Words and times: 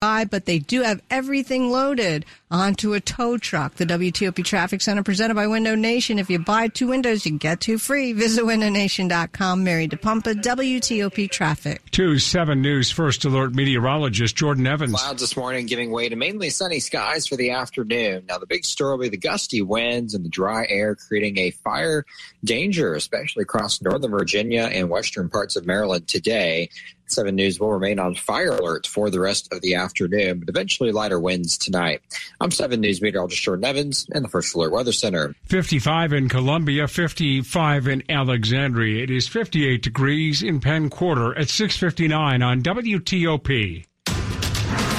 but 0.00 0.44
they 0.44 0.60
do 0.60 0.82
have 0.82 1.02
everything 1.10 1.72
loaded 1.72 2.24
onto 2.52 2.94
a 2.94 3.00
tow 3.00 3.36
truck. 3.36 3.74
The 3.74 3.84
WTOP 3.84 4.44
Traffic 4.44 4.80
Center 4.80 5.02
presented 5.02 5.34
by 5.34 5.48
Window 5.48 5.74
Nation. 5.74 6.20
If 6.20 6.30
you 6.30 6.38
buy 6.38 6.68
two 6.68 6.86
windows, 6.86 7.26
you 7.26 7.36
get 7.36 7.60
two 7.60 7.78
free. 7.78 8.12
Visit 8.12 8.44
windownation.com. 8.44 9.64
Mary 9.64 9.88
DePompa, 9.88 10.40
WTOP 10.40 11.28
Traffic. 11.32 11.82
2 11.90 12.20
7 12.20 12.62
News 12.62 12.92
First 12.92 13.24
Alert 13.24 13.56
meteorologist 13.56 14.36
Jordan 14.36 14.68
Evans. 14.68 14.92
Clouds 14.92 15.20
this 15.20 15.36
morning 15.36 15.66
giving 15.66 15.90
way 15.90 16.08
to 16.08 16.14
mainly 16.14 16.50
sunny 16.50 16.78
skies 16.78 17.26
for 17.26 17.34
the 17.34 17.50
afternoon. 17.50 18.24
Now, 18.28 18.38
the 18.38 18.46
big 18.46 18.64
story 18.64 18.92
will 18.92 19.02
be 19.02 19.08
the 19.08 19.16
gusty 19.16 19.62
winds 19.62 20.14
and 20.14 20.24
the 20.24 20.28
dry 20.28 20.64
air 20.68 20.94
creating 20.94 21.38
a 21.38 21.50
fire 21.50 22.06
danger, 22.44 22.94
especially 22.94 23.42
across 23.42 23.82
northern 23.82 24.12
Virginia 24.12 24.70
and 24.72 24.88
western 24.88 25.28
parts 25.28 25.56
of 25.56 25.66
Maryland 25.66 26.06
today. 26.06 26.70
7 27.10 27.34
News 27.34 27.58
will 27.58 27.72
remain 27.72 27.98
on 27.98 28.14
fire 28.14 28.52
alert 28.52 28.86
for 28.86 29.10
the 29.10 29.20
rest 29.20 29.52
of 29.52 29.60
the 29.60 29.74
afternoon, 29.74 30.40
but 30.40 30.48
eventually 30.48 30.92
lighter 30.92 31.18
winds 31.18 31.58
tonight. 31.58 32.02
I'm 32.40 32.50
7 32.50 32.80
News 32.80 33.00
meteorologist 33.00 33.42
Jordan 33.42 33.64
Evans 33.64 34.06
in 34.14 34.22
the 34.22 34.28
First 34.28 34.54
Alert 34.54 34.72
Weather 34.72 34.92
Center. 34.92 35.34
55 35.44 36.12
in 36.12 36.28
Columbia, 36.28 36.88
55 36.88 37.88
in 37.88 38.02
Alexandria. 38.10 39.04
It 39.04 39.10
is 39.10 39.28
58 39.28 39.82
degrees 39.82 40.42
in 40.42 40.60
Penn 40.60 40.90
Quarter 40.90 41.38
at 41.38 41.48
659 41.48 42.42
on 42.42 42.62
WTOP. 42.62 43.84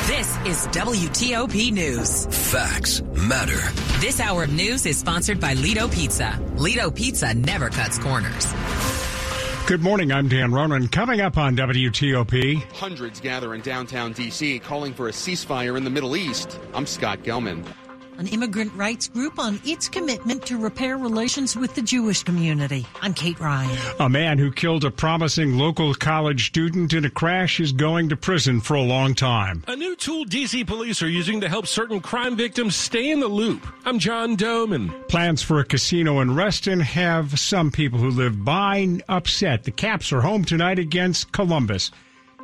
This 0.07 0.37
is 0.47 0.67
WTOP 0.69 1.71
News. 1.71 2.25
Facts 2.51 3.01
matter. 3.01 3.59
This 4.01 4.19
hour 4.19 4.43
of 4.43 4.51
news 4.51 4.85
is 4.85 4.97
sponsored 4.97 5.39
by 5.39 5.53
Lido 5.53 5.87
Pizza. 5.87 6.37
Lido 6.55 6.89
Pizza 6.89 7.33
never 7.33 7.69
cuts 7.69 7.99
corners. 7.99 8.51
Good 9.69 9.83
morning. 9.83 10.11
I'm 10.11 10.27
Dan 10.27 10.51
Ronan. 10.51 10.87
Coming 10.87 11.21
up 11.21 11.37
on 11.37 11.55
WTOP. 11.55 12.59
Hundreds 12.73 13.19
gather 13.19 13.53
in 13.53 13.61
downtown 13.61 14.13
D.C. 14.13 14.57
calling 14.57 14.95
for 14.95 15.09
a 15.09 15.11
ceasefire 15.11 15.77
in 15.77 15.83
the 15.83 15.91
Middle 15.91 16.15
East. 16.15 16.59
I'm 16.73 16.87
Scott 16.87 17.19
Gelman 17.19 17.63
an 18.19 18.27
immigrant 18.27 18.71
rights 18.75 19.07
group 19.07 19.39
on 19.39 19.59
its 19.65 19.87
commitment 19.87 20.45
to 20.45 20.57
repair 20.57 20.97
relations 20.97 21.55
with 21.55 21.73
the 21.73 21.81
Jewish 21.81 22.21
community. 22.21 22.85
I'm 23.01 23.13
Kate 23.13 23.39
Ryan. 23.39 23.77
A 23.99 24.09
man 24.09 24.37
who 24.37 24.51
killed 24.51 24.83
a 24.83 24.91
promising 24.91 25.57
local 25.57 25.93
college 25.93 26.47
student 26.47 26.93
in 26.93 27.05
a 27.05 27.09
crash 27.09 27.61
is 27.61 27.71
going 27.71 28.09
to 28.09 28.17
prison 28.17 28.59
for 28.59 28.75
a 28.75 28.81
long 28.81 29.15
time. 29.15 29.63
A 29.67 29.75
new 29.75 29.95
tool 29.95 30.25
DC 30.25 30.67
police 30.67 31.01
are 31.01 31.09
using 31.09 31.39
to 31.41 31.49
help 31.49 31.65
certain 31.65 32.01
crime 32.01 32.35
victims 32.35 32.75
stay 32.75 33.09
in 33.09 33.21
the 33.21 33.27
loop. 33.27 33.65
I'm 33.85 33.99
John 33.99 34.35
Domen. 34.35 35.07
Plans 35.07 35.41
for 35.41 35.59
a 35.59 35.65
casino 35.65 36.19
in 36.19 36.35
Reston 36.35 36.81
have 36.81 37.39
some 37.39 37.71
people 37.71 37.99
who 37.99 38.09
live 38.09 38.43
by 38.43 38.99
upset. 39.07 39.63
The 39.63 39.71
Caps 39.71 40.11
are 40.11 40.21
home 40.21 40.43
tonight 40.43 40.77
against 40.77 41.31
Columbus. 41.31 41.91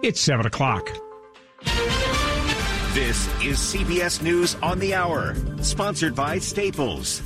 It's 0.01 0.21
7 0.21 0.45
o'clock. 0.45 0.89
This 2.95 3.27
is 3.43 3.57
CBS 3.57 4.21
News 4.21 4.55
on 4.63 4.79
the 4.79 4.93
Hour, 4.93 5.35
sponsored 5.61 6.15
by 6.15 6.39
Staples. 6.39 7.21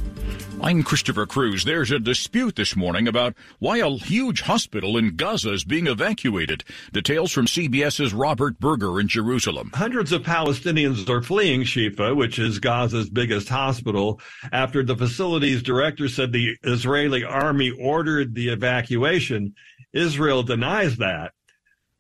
I'm 0.63 0.81
Christopher 0.81 1.27
Cruz. 1.27 1.63
There's 1.63 1.91
a 1.91 1.99
dispute 1.99 2.55
this 2.55 2.75
morning 2.75 3.07
about 3.07 3.35
why 3.59 3.77
a 3.77 3.91
huge 3.91 4.41
hospital 4.41 4.97
in 4.97 5.15
Gaza 5.15 5.53
is 5.53 5.63
being 5.63 5.85
evacuated. 5.85 6.63
Details 6.91 7.31
from 7.31 7.45
CBS's 7.45 8.15
Robert 8.15 8.59
Berger 8.59 8.99
in 8.99 9.07
Jerusalem. 9.07 9.69
Hundreds 9.75 10.11
of 10.11 10.23
Palestinians 10.23 11.07
are 11.07 11.21
fleeing 11.21 11.61
Shifa, 11.61 12.15
which 12.15 12.39
is 12.39 12.57
Gaza's 12.57 13.11
biggest 13.11 13.47
hospital, 13.47 14.19
after 14.51 14.81
the 14.81 14.97
facility's 14.97 15.61
director 15.61 16.09
said 16.09 16.31
the 16.31 16.57
Israeli 16.63 17.23
army 17.23 17.69
ordered 17.69 18.33
the 18.33 18.49
evacuation. 18.49 19.53
Israel 19.93 20.41
denies 20.41 20.97
that. 20.97 21.33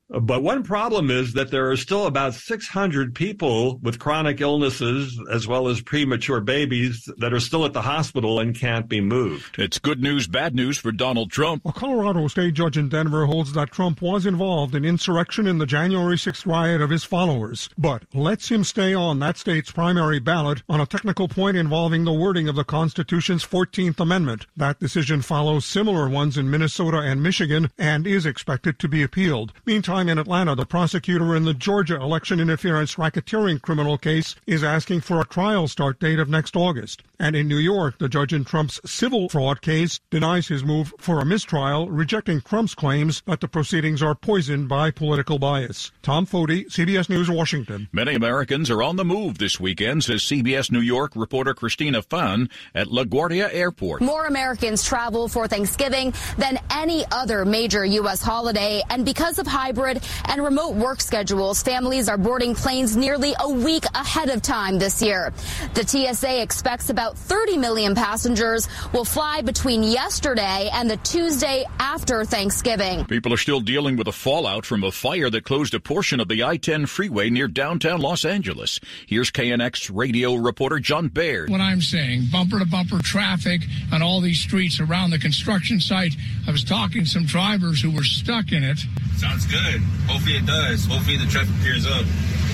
But 0.09 0.41
one 0.41 0.63
problem 0.63 1.11
is 1.11 1.33
that 1.33 1.51
there 1.51 1.69
are 1.69 1.77
still 1.77 2.07
about 2.07 2.33
600 2.33 3.13
people 3.13 3.77
with 3.77 3.99
chronic 3.99 4.41
illnesses 4.41 5.19
as 5.31 5.47
well 5.47 5.67
as 5.67 5.81
premature 5.81 6.41
babies 6.41 7.07
that 7.17 7.31
are 7.31 7.39
still 7.39 7.63
at 7.63 7.73
the 7.73 7.83
hospital 7.83 8.39
and 8.39 8.57
can't 8.57 8.89
be 8.89 9.01
moved. 9.01 9.59
It's 9.59 9.77
good 9.77 10.01
news, 10.01 10.27
bad 10.27 10.55
news 10.55 10.79
for 10.79 10.91
Donald 10.91 11.31
Trump. 11.31 11.61
A 11.65 11.71
Colorado 11.71 12.27
state 12.27 12.55
judge 12.55 12.77
in 12.77 12.89
Denver 12.89 13.27
holds 13.27 13.53
that 13.53 13.71
Trump 13.71 14.01
was 14.01 14.25
involved 14.25 14.73
in 14.73 14.83
insurrection 14.83 15.45
in 15.45 15.59
the 15.59 15.67
January 15.67 16.15
6th 16.15 16.45
riot 16.45 16.81
of 16.81 16.89
his 16.89 17.03
followers, 17.03 17.69
but 17.77 18.03
lets 18.11 18.49
him 18.49 18.63
stay 18.63 18.95
on 18.95 19.19
that 19.19 19.37
state's 19.37 19.71
primary 19.71 20.19
ballot 20.19 20.63
on 20.67 20.81
a 20.81 20.87
technical 20.87 21.27
point 21.27 21.55
involving 21.55 22.03
the 22.03 22.13
wording 22.13 22.47
of 22.49 22.55
the 22.55 22.63
Constitution's 22.63 23.45
14th 23.45 23.99
Amendment. 23.99 24.47
That 24.57 24.79
decision 24.79 25.21
follows 25.21 25.65
similar 25.65 26.09
ones 26.09 26.35
in 26.35 26.49
Minnesota 26.49 26.97
and 26.97 27.21
Michigan 27.21 27.69
and 27.77 28.07
is 28.07 28.25
expected 28.25 28.79
to 28.79 28.87
be 28.87 29.03
appealed. 29.03 29.53
Meantime, 29.65 29.98
time 29.99 30.07
in 30.07 30.17
Atlanta, 30.17 30.55
the 30.55 30.65
prosecutor 30.65 31.35
in 31.35 31.43
the 31.43 31.53
Georgia 31.53 31.95
election 31.95 32.39
interference 32.39 32.95
racketeering 32.95 33.61
criminal 33.61 33.97
case 33.97 34.33
is 34.47 34.63
asking 34.63 35.01
for 35.01 35.19
a 35.19 35.25
trial 35.25 35.67
start 35.67 35.99
date 35.99 36.19
of 36.19 36.29
next 36.29 36.55
August. 36.55 37.03
And 37.19 37.35
in 37.35 37.49
New 37.49 37.57
York, 37.57 37.97
the 37.97 38.07
judge 38.07 38.31
in 38.31 38.45
Trump's 38.45 38.79
civil 38.89 39.27
fraud 39.27 39.61
case 39.61 39.99
denies 40.09 40.47
his 40.47 40.63
move 40.63 40.93
for 40.97 41.19
a 41.19 41.25
mistrial, 41.25 41.89
rejecting 41.89 42.39
Trump's 42.39 42.73
claims 42.73 43.21
that 43.25 43.41
the 43.41 43.49
proceedings 43.49 44.01
are 44.01 44.15
poisoned 44.15 44.69
by 44.69 44.89
political 44.89 45.37
bias. 45.37 45.91
Tom 46.01 46.25
Foti, 46.25 46.67
CBS 46.67 47.09
News, 47.09 47.29
Washington. 47.29 47.89
Many 47.91 48.15
Americans 48.15 48.69
are 48.69 48.81
on 48.81 48.95
the 48.95 49.03
move 49.03 49.37
this 49.37 49.59
weekend, 49.59 50.05
says 50.05 50.21
CBS 50.21 50.71
New 50.71 50.79
York 50.79 51.11
reporter 51.13 51.53
Christina 51.53 52.01
Fan 52.01 52.49
at 52.73 52.87
LaGuardia 52.87 53.53
Airport. 53.53 54.01
More 54.01 54.27
Americans 54.27 54.85
travel 54.85 55.27
for 55.27 55.45
Thanksgiving 55.49 56.13
than 56.37 56.57
any 56.71 57.03
other 57.11 57.43
major 57.43 57.83
U.S. 57.83 58.23
holiday, 58.23 58.81
and 58.89 59.03
because 59.03 59.39
of 59.39 59.45
hybrid 59.45 59.88
hybrid 59.89 60.03
and 60.25 60.43
remote 60.43 60.75
work 60.75 61.01
schedules, 61.01 61.63
families 61.63 62.09
are 62.09 62.17
boarding 62.17 62.55
planes 62.55 62.95
nearly 62.95 63.33
a 63.39 63.49
week 63.49 63.85
ahead 63.95 64.29
of 64.29 64.41
time 64.41 64.79
this 64.79 65.01
year. 65.01 65.33
The 65.73 65.85
TSA 65.85 66.41
expects 66.41 66.89
about 66.89 67.17
30 67.17 67.57
million 67.57 67.95
passengers 67.95 68.67
will 68.93 69.05
fly 69.05 69.41
between 69.41 69.83
yesterday 69.83 70.69
and 70.73 70.89
the 70.89 70.97
Tuesday 70.97 71.65
after 71.79 72.25
Thanksgiving. 72.25 73.05
People 73.05 73.33
are 73.33 73.37
still 73.37 73.59
dealing 73.59 73.97
with 73.97 74.05
the 74.05 74.11
fallout 74.11 74.65
from 74.65 74.83
a 74.83 74.91
fire 74.91 75.29
that 75.29 75.43
closed 75.43 75.73
a 75.73 75.79
portion 75.79 76.19
of 76.19 76.27
the 76.27 76.43
I-10 76.43 76.87
freeway 76.87 77.29
near 77.29 77.47
downtown 77.47 78.01
Los 78.01 78.25
Angeles. 78.25 78.79
Here's 79.07 79.31
KNX 79.31 79.91
radio 79.93 80.35
reporter 80.35 80.79
John 80.79 81.07
Baird. 81.07 81.49
What 81.49 81.61
I'm 81.61 81.81
saying, 81.81 82.27
bumper 82.31 82.59
to 82.59 82.65
bumper 82.65 82.99
traffic 83.01 83.61
on 83.91 84.01
all 84.01 84.21
these 84.21 84.39
streets 84.39 84.79
around 84.79 85.11
the 85.11 85.19
construction 85.19 85.79
site. 85.79 86.13
I 86.47 86.51
was 86.51 86.63
talking 86.63 87.03
to 87.03 87.09
some 87.09 87.25
drivers 87.25 87.81
who 87.81 87.91
were 87.91 88.03
stuck 88.03 88.51
in 88.51 88.63
it. 88.63 88.79
Sounds 89.17 89.45
good 89.45 89.78
Hopefully 90.07 90.35
it 90.35 90.45
does. 90.45 90.85
Hopefully 90.85 91.17
the 91.17 91.25
traffic 91.25 91.53
clears 91.61 91.85
up. 91.85 92.05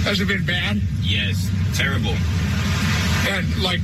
Has 0.03 0.19
it 0.21 0.27
been 0.27 0.45
bad? 0.45 0.81
Yes, 1.01 1.49
terrible. 1.73 2.15
And 3.27 3.63
like, 3.63 3.81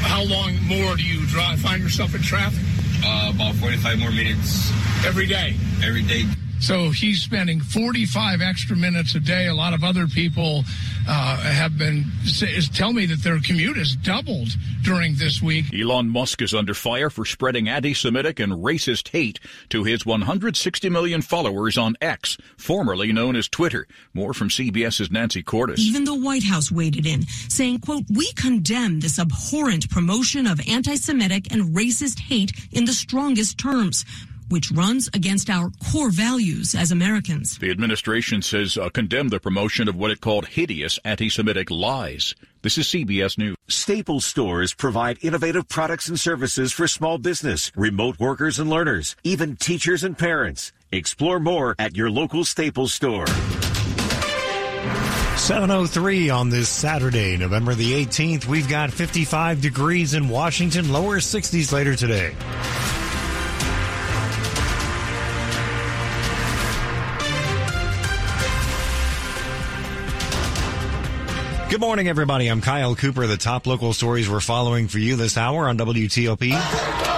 how 0.00 0.22
long 0.24 0.56
more 0.64 0.96
do 0.96 1.02
you 1.02 1.26
drive? 1.26 1.60
Find 1.60 1.82
yourself 1.82 2.14
in 2.14 2.22
traffic? 2.22 2.60
Uh, 3.04 3.32
about 3.34 3.54
45 3.56 3.98
more 3.98 4.10
minutes. 4.10 4.70
Every 5.04 5.26
day? 5.26 5.56
Every 5.82 6.02
day. 6.02 6.24
So 6.64 6.88
he's 6.88 7.20
spending 7.20 7.60
45 7.60 8.40
extra 8.40 8.74
minutes 8.74 9.14
a 9.14 9.20
day. 9.20 9.48
A 9.48 9.54
lot 9.54 9.74
of 9.74 9.84
other 9.84 10.06
people 10.06 10.64
uh, 11.06 11.36
have 11.36 11.76
been 11.76 12.06
tell 12.72 12.94
me 12.94 13.04
that 13.04 13.22
their 13.22 13.38
commute 13.38 13.76
has 13.76 13.94
doubled 13.94 14.48
during 14.82 15.16
this 15.16 15.42
week. 15.42 15.66
Elon 15.74 16.08
Musk 16.08 16.40
is 16.40 16.54
under 16.54 16.72
fire 16.72 17.10
for 17.10 17.26
spreading 17.26 17.68
anti-Semitic 17.68 18.40
and 18.40 18.54
racist 18.54 19.08
hate 19.08 19.40
to 19.68 19.84
his 19.84 20.06
160 20.06 20.88
million 20.88 21.20
followers 21.20 21.76
on 21.76 21.98
X, 22.00 22.38
formerly 22.56 23.12
known 23.12 23.36
as 23.36 23.46
Twitter. 23.46 23.86
More 24.14 24.32
from 24.32 24.48
CBS's 24.48 25.10
Nancy 25.10 25.42
Cordes. 25.42 25.78
Even 25.78 26.04
the 26.04 26.14
White 26.14 26.44
House 26.44 26.72
waded 26.72 27.04
in, 27.04 27.26
saying, 27.26 27.80
"quote 27.80 28.04
We 28.08 28.32
condemn 28.32 29.00
this 29.00 29.18
abhorrent 29.18 29.90
promotion 29.90 30.46
of 30.46 30.66
anti-Semitic 30.66 31.52
and 31.52 31.76
racist 31.76 32.20
hate 32.20 32.52
in 32.72 32.86
the 32.86 32.94
strongest 32.94 33.58
terms." 33.58 34.06
Which 34.48 34.70
runs 34.70 35.08
against 35.14 35.50
our 35.50 35.70
core 35.90 36.10
values 36.10 36.74
as 36.74 36.92
Americans. 36.92 37.58
The 37.58 37.70
administration 37.70 38.42
says 38.42 38.76
uh, 38.76 38.88
condemned 38.88 39.30
the 39.30 39.40
promotion 39.40 39.88
of 39.88 39.96
what 39.96 40.10
it 40.10 40.20
called 40.20 40.46
hideous 40.46 40.98
anti-Semitic 41.04 41.70
lies. 41.70 42.34
This 42.62 42.78
is 42.78 42.86
CBS 42.86 43.36
News. 43.36 43.56
Staples 43.68 44.24
stores 44.24 44.74
provide 44.74 45.18
innovative 45.22 45.68
products 45.68 46.08
and 46.08 46.18
services 46.18 46.72
for 46.72 46.88
small 46.88 47.18
business, 47.18 47.70
remote 47.76 48.18
workers 48.18 48.58
and 48.58 48.70
learners, 48.70 49.16
even 49.22 49.56
teachers 49.56 50.02
and 50.02 50.16
parents. 50.16 50.72
Explore 50.90 51.40
more 51.40 51.74
at 51.78 51.96
your 51.96 52.10
local 52.10 52.44
Staples 52.44 52.94
store. 52.94 53.26
703 55.36 56.30
on 56.30 56.48
this 56.48 56.70
Saturday, 56.70 57.36
November 57.36 57.74
the 57.74 57.92
18th. 57.92 58.46
We've 58.46 58.68
got 58.68 58.90
55 58.90 59.60
degrees 59.60 60.14
in 60.14 60.28
Washington, 60.28 60.90
lower 60.90 61.18
60s 61.18 61.70
later 61.70 61.94
today. 61.94 62.34
Good 71.74 71.80
morning, 71.80 72.06
everybody. 72.06 72.46
I'm 72.46 72.60
Kyle 72.60 72.94
Cooper. 72.94 73.26
The 73.26 73.36
top 73.36 73.66
local 73.66 73.92
stories 73.92 74.30
we're 74.30 74.38
following 74.38 74.86
for 74.86 75.00
you 75.00 75.16
this 75.16 75.36
hour 75.36 75.68
on 75.68 75.76
WTOP. 75.76 77.13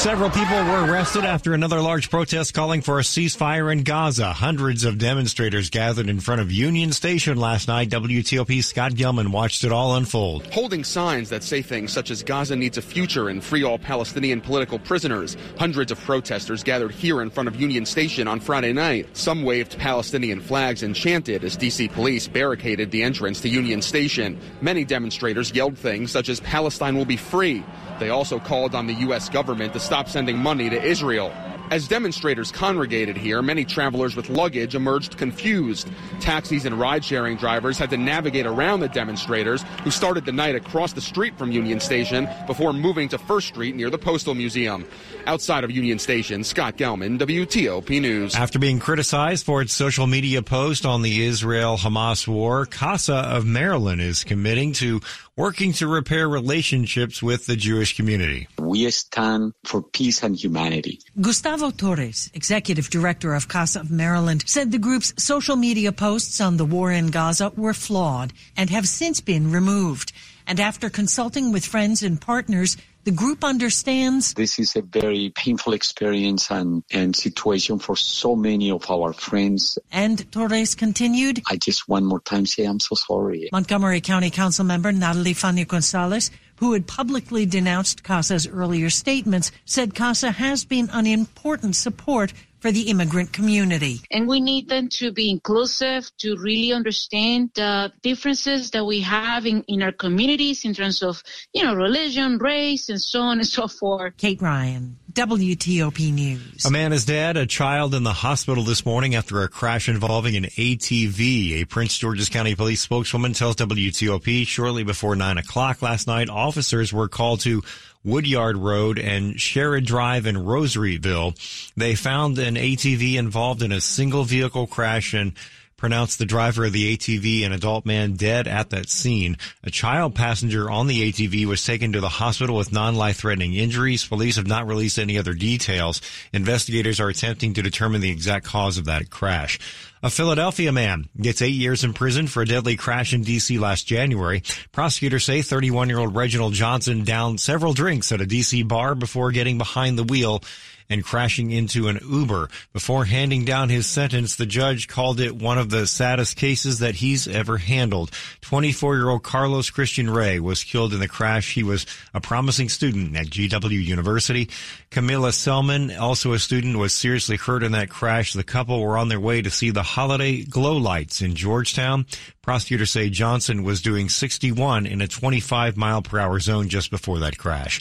Several 0.00 0.30
people 0.30 0.56
were 0.64 0.90
arrested 0.90 1.26
after 1.26 1.52
another 1.52 1.78
large 1.82 2.08
protest 2.08 2.54
calling 2.54 2.80
for 2.80 2.98
a 2.98 3.02
ceasefire 3.02 3.70
in 3.70 3.82
Gaza. 3.82 4.32
Hundreds 4.32 4.84
of 4.84 4.96
demonstrators 4.96 5.68
gathered 5.68 6.08
in 6.08 6.20
front 6.20 6.40
of 6.40 6.50
Union 6.50 6.90
Station 6.90 7.36
last 7.36 7.68
night. 7.68 7.90
WTOP 7.90 8.64
Scott 8.64 8.92
Gelman 8.92 9.28
watched 9.28 9.62
it 9.62 9.72
all 9.72 9.96
unfold. 9.96 10.46
Holding 10.54 10.84
signs 10.84 11.28
that 11.28 11.42
say 11.42 11.60
things 11.60 11.92
such 11.92 12.10
as 12.10 12.22
Gaza 12.22 12.56
needs 12.56 12.78
a 12.78 12.82
future 12.82 13.28
and 13.28 13.44
free 13.44 13.62
all 13.62 13.78
Palestinian 13.78 14.40
political 14.40 14.78
prisoners. 14.78 15.36
Hundreds 15.58 15.92
of 15.92 16.00
protesters 16.00 16.62
gathered 16.62 16.92
here 16.92 17.20
in 17.20 17.28
front 17.28 17.50
of 17.50 17.60
Union 17.60 17.84
Station 17.84 18.26
on 18.26 18.40
Friday 18.40 18.72
night. 18.72 19.06
Some 19.14 19.42
waved 19.42 19.76
Palestinian 19.76 20.40
flags 20.40 20.82
and 20.82 20.96
chanted 20.96 21.44
as 21.44 21.58
DC 21.58 21.92
police 21.92 22.26
barricaded 22.26 22.90
the 22.90 23.02
entrance 23.02 23.42
to 23.42 23.50
Union 23.50 23.82
Station. 23.82 24.40
Many 24.62 24.86
demonstrators 24.86 25.52
yelled 25.54 25.76
things 25.76 26.10
such 26.10 26.30
as 26.30 26.40
Palestine 26.40 26.96
will 26.96 27.04
be 27.04 27.18
free. 27.18 27.62
They 28.00 28.08
also 28.08 28.40
called 28.40 28.74
on 28.74 28.86
the 28.86 28.94
U.S. 28.94 29.28
government 29.28 29.74
to 29.74 29.80
stop 29.80 30.08
sending 30.08 30.38
money 30.38 30.70
to 30.70 30.82
Israel. 30.82 31.32
As 31.70 31.86
demonstrators 31.86 32.50
congregated 32.50 33.16
here, 33.16 33.42
many 33.42 33.64
travelers 33.64 34.16
with 34.16 34.28
luggage 34.28 34.74
emerged 34.74 35.16
confused. 35.16 35.88
Taxis 36.18 36.64
and 36.64 36.74
ride 36.80 37.04
sharing 37.04 37.36
drivers 37.36 37.78
had 37.78 37.90
to 37.90 37.96
navigate 37.96 38.44
around 38.44 38.80
the 38.80 38.88
demonstrators 38.88 39.62
who 39.84 39.92
started 39.92 40.24
the 40.24 40.32
night 40.32 40.56
across 40.56 40.92
the 40.94 41.00
street 41.00 41.38
from 41.38 41.52
Union 41.52 41.78
Station 41.78 42.28
before 42.48 42.72
moving 42.72 43.08
to 43.10 43.18
First 43.18 43.46
Street 43.46 43.76
near 43.76 43.88
the 43.88 43.98
Postal 43.98 44.34
Museum. 44.34 44.84
Outside 45.26 45.62
of 45.62 45.70
Union 45.70 46.00
Station, 46.00 46.42
Scott 46.42 46.76
Gelman, 46.76 47.20
WTOP 47.20 48.00
News. 48.00 48.34
After 48.34 48.58
being 48.58 48.80
criticized 48.80 49.46
for 49.46 49.62
its 49.62 49.72
social 49.72 50.08
media 50.08 50.42
post 50.42 50.84
on 50.84 51.02
the 51.02 51.24
Israel 51.24 51.76
Hamas 51.76 52.26
war, 52.26 52.66
CASA 52.66 53.14
of 53.14 53.46
Maryland 53.46 54.00
is 54.00 54.24
committing 54.24 54.72
to 54.72 55.00
working 55.36 55.72
to 55.74 55.86
repair 55.86 56.28
relationships 56.28 57.22
with 57.22 57.46
the 57.46 57.54
Jewish 57.54 57.96
community. 57.96 58.48
We 58.70 58.88
stand 58.92 59.54
for 59.64 59.82
peace 59.82 60.22
and 60.22 60.36
humanity. 60.36 61.00
Gustavo 61.20 61.72
Torres, 61.72 62.30
executive 62.34 62.88
director 62.88 63.34
of 63.34 63.48
CASA 63.48 63.80
of 63.80 63.90
Maryland, 63.90 64.44
said 64.46 64.70
the 64.70 64.78
group's 64.78 65.12
social 65.20 65.56
media 65.56 65.90
posts 65.90 66.40
on 66.40 66.56
the 66.56 66.64
war 66.64 66.92
in 66.92 67.08
Gaza 67.08 67.52
were 67.56 67.74
flawed 67.74 68.32
and 68.56 68.70
have 68.70 68.86
since 68.86 69.20
been 69.20 69.50
removed. 69.50 70.12
And 70.46 70.60
after 70.60 70.88
consulting 70.88 71.50
with 71.50 71.66
friends 71.66 72.04
and 72.04 72.20
partners, 72.20 72.76
the 73.04 73.10
group 73.10 73.42
understands 73.42 74.34
this 74.34 74.58
is 74.58 74.76
a 74.76 74.82
very 74.82 75.32
painful 75.34 75.72
experience 75.72 76.50
and, 76.50 76.84
and 76.92 77.16
situation 77.16 77.78
for 77.78 77.96
so 77.96 78.36
many 78.36 78.70
of 78.70 78.88
our 78.90 79.12
friends. 79.12 79.78
And 79.90 80.30
Torres 80.30 80.74
continued, 80.74 81.42
I 81.48 81.56
just 81.56 81.88
one 81.88 82.04
more 82.04 82.20
time 82.20 82.46
say 82.46 82.64
I'm 82.64 82.78
so 82.78 82.94
sorry. 82.94 83.48
Montgomery 83.52 84.00
County 84.00 84.30
Council 84.30 84.64
member 84.64 84.92
Natali 84.92 85.34
Fani-González, 85.34 86.30
who 86.60 86.74
had 86.74 86.86
publicly 86.86 87.46
denounced 87.46 88.04
CASA's 88.04 88.46
earlier 88.46 88.90
statements, 88.90 89.50
said 89.64 89.94
CASA 89.94 90.32
has 90.32 90.64
been 90.64 90.90
an 90.92 91.06
important 91.06 91.74
support 91.74 92.34
for 92.60 92.70
the 92.70 92.82
immigrant 92.82 93.32
community. 93.32 94.00
And 94.10 94.28
we 94.28 94.40
need 94.40 94.68
them 94.68 94.88
to 94.90 95.12
be 95.12 95.30
inclusive, 95.30 96.10
to 96.18 96.36
really 96.36 96.72
understand 96.72 97.50
the 97.54 97.92
differences 98.02 98.70
that 98.72 98.84
we 98.84 99.00
have 99.00 99.46
in, 99.46 99.62
in 99.66 99.82
our 99.82 99.92
communities 99.92 100.64
in 100.64 100.74
terms 100.74 101.02
of, 101.02 101.22
you 101.52 101.64
know, 101.64 101.74
religion, 101.74 102.38
race, 102.38 102.88
and 102.88 103.00
so 103.00 103.20
on 103.20 103.38
and 103.38 103.48
so 103.48 103.66
forth. 103.66 104.16
Kate 104.16 104.40
Ryan, 104.40 104.98
WTOP 105.12 106.12
News. 106.12 106.64
A 106.64 106.70
man 106.70 106.92
is 106.92 107.04
dead, 107.04 107.36
a 107.36 107.46
child 107.46 107.94
in 107.94 108.02
the 108.02 108.12
hospital 108.12 108.62
this 108.62 108.84
morning 108.84 109.14
after 109.14 109.42
a 109.42 109.48
crash 109.48 109.88
involving 109.88 110.36
an 110.36 110.44
ATV. 110.44 111.62
A 111.62 111.64
Prince 111.64 111.96
George's 111.98 112.28
County 112.28 112.54
police 112.54 112.80
spokeswoman 112.82 113.32
tells 113.32 113.56
WTOP 113.56 114.46
shortly 114.46 114.84
before 114.84 115.16
9 115.16 115.38
o'clock 115.38 115.82
last 115.82 116.06
night, 116.06 116.28
officers 116.28 116.92
were 116.92 117.08
called 117.08 117.40
to 117.40 117.62
Woodyard 118.04 118.56
Road 118.56 118.98
and 118.98 119.34
Sherrod 119.34 119.84
Drive 119.84 120.26
in 120.26 120.36
Rosaryville. 120.36 121.34
They 121.76 121.94
found 121.94 122.38
an 122.38 122.54
ATV 122.56 123.14
involved 123.16 123.62
in 123.62 123.72
a 123.72 123.80
single 123.80 124.24
vehicle 124.24 124.66
crash 124.66 125.12
and 125.12 125.32
pronounced 125.80 126.18
the 126.18 126.26
driver 126.26 126.66
of 126.66 126.72
the 126.72 126.96
ATV 126.96 127.44
an 127.44 127.52
adult 127.52 127.86
man 127.86 128.12
dead 128.12 128.46
at 128.46 128.70
that 128.70 128.90
scene. 128.90 129.36
A 129.64 129.70
child 129.70 130.14
passenger 130.14 130.70
on 130.70 130.86
the 130.86 131.10
ATV 131.10 131.46
was 131.46 131.64
taken 131.64 131.92
to 131.92 132.00
the 132.00 132.08
hospital 132.08 132.56
with 132.56 132.70
non-life 132.70 133.16
threatening 133.16 133.54
injuries. 133.54 134.06
Police 134.06 134.36
have 134.36 134.46
not 134.46 134.66
released 134.66 134.98
any 134.98 135.18
other 135.18 135.32
details. 135.32 136.02
Investigators 136.34 137.00
are 137.00 137.08
attempting 137.08 137.54
to 137.54 137.62
determine 137.62 138.02
the 138.02 138.10
exact 138.10 138.44
cause 138.44 138.76
of 138.76 138.84
that 138.84 139.08
crash. 139.08 139.58
A 140.02 140.08
Philadelphia 140.08 140.72
man 140.72 141.10
gets 141.20 141.42
eight 141.42 141.48
years 141.48 141.84
in 141.84 141.92
prison 141.92 142.26
for 142.26 142.42
a 142.42 142.46
deadly 142.46 142.76
crash 142.76 143.12
in 143.12 143.22
D.C. 143.22 143.58
last 143.58 143.86
January. 143.86 144.42
Prosecutors 144.72 145.24
say 145.24 145.42
31 145.42 145.90
year 145.90 145.98
old 145.98 146.14
Reginald 146.14 146.54
Johnson 146.54 147.04
downed 147.04 147.38
several 147.38 147.74
drinks 147.74 148.10
at 148.10 148.22
a 148.22 148.26
D.C. 148.26 148.62
bar 148.62 148.94
before 148.94 149.30
getting 149.30 149.58
behind 149.58 149.98
the 149.98 150.04
wheel 150.04 150.42
and 150.90 151.04
crashing 151.04 151.52
into 151.52 151.88
an 151.88 152.00
Uber. 152.06 152.50
Before 152.72 153.04
handing 153.04 153.44
down 153.44 153.68
his 153.68 153.86
sentence, 153.86 154.34
the 154.34 154.44
judge 154.44 154.88
called 154.88 155.20
it 155.20 155.36
one 155.36 155.56
of 155.56 155.70
the 155.70 155.86
saddest 155.86 156.36
cases 156.36 156.80
that 156.80 156.96
he's 156.96 157.28
ever 157.28 157.56
handled. 157.56 158.10
24 158.42 158.96
year 158.96 159.08
old 159.08 159.22
Carlos 159.22 159.70
Christian 159.70 160.10
Ray 160.10 160.40
was 160.40 160.64
killed 160.64 160.92
in 160.92 161.00
the 161.00 161.08
crash. 161.08 161.54
He 161.54 161.62
was 161.62 161.86
a 162.12 162.20
promising 162.20 162.68
student 162.68 163.16
at 163.16 163.26
GW 163.26 163.82
University. 163.82 164.50
Camilla 164.90 165.32
Selman, 165.32 165.96
also 165.96 166.32
a 166.32 166.38
student, 166.38 166.76
was 166.76 166.92
seriously 166.92 167.36
hurt 167.36 167.62
in 167.62 167.72
that 167.72 167.88
crash. 167.88 168.32
The 168.32 168.42
couple 168.42 168.80
were 168.80 168.98
on 168.98 169.08
their 169.08 169.20
way 169.20 169.40
to 169.40 169.50
see 169.50 169.70
the 169.70 169.84
holiday 169.84 170.42
glow 170.42 170.76
lights 170.76 171.22
in 171.22 171.36
Georgetown. 171.36 172.06
Prosecutors 172.42 172.90
say 172.90 173.10
Johnson 173.10 173.62
was 173.62 173.80
doing 173.80 174.08
61 174.08 174.86
in 174.86 175.00
a 175.00 175.06
25 175.06 175.76
mile 175.76 176.02
per 176.02 176.18
hour 176.18 176.40
zone 176.40 176.68
just 176.68 176.90
before 176.90 177.20
that 177.20 177.38
crash. 177.38 177.80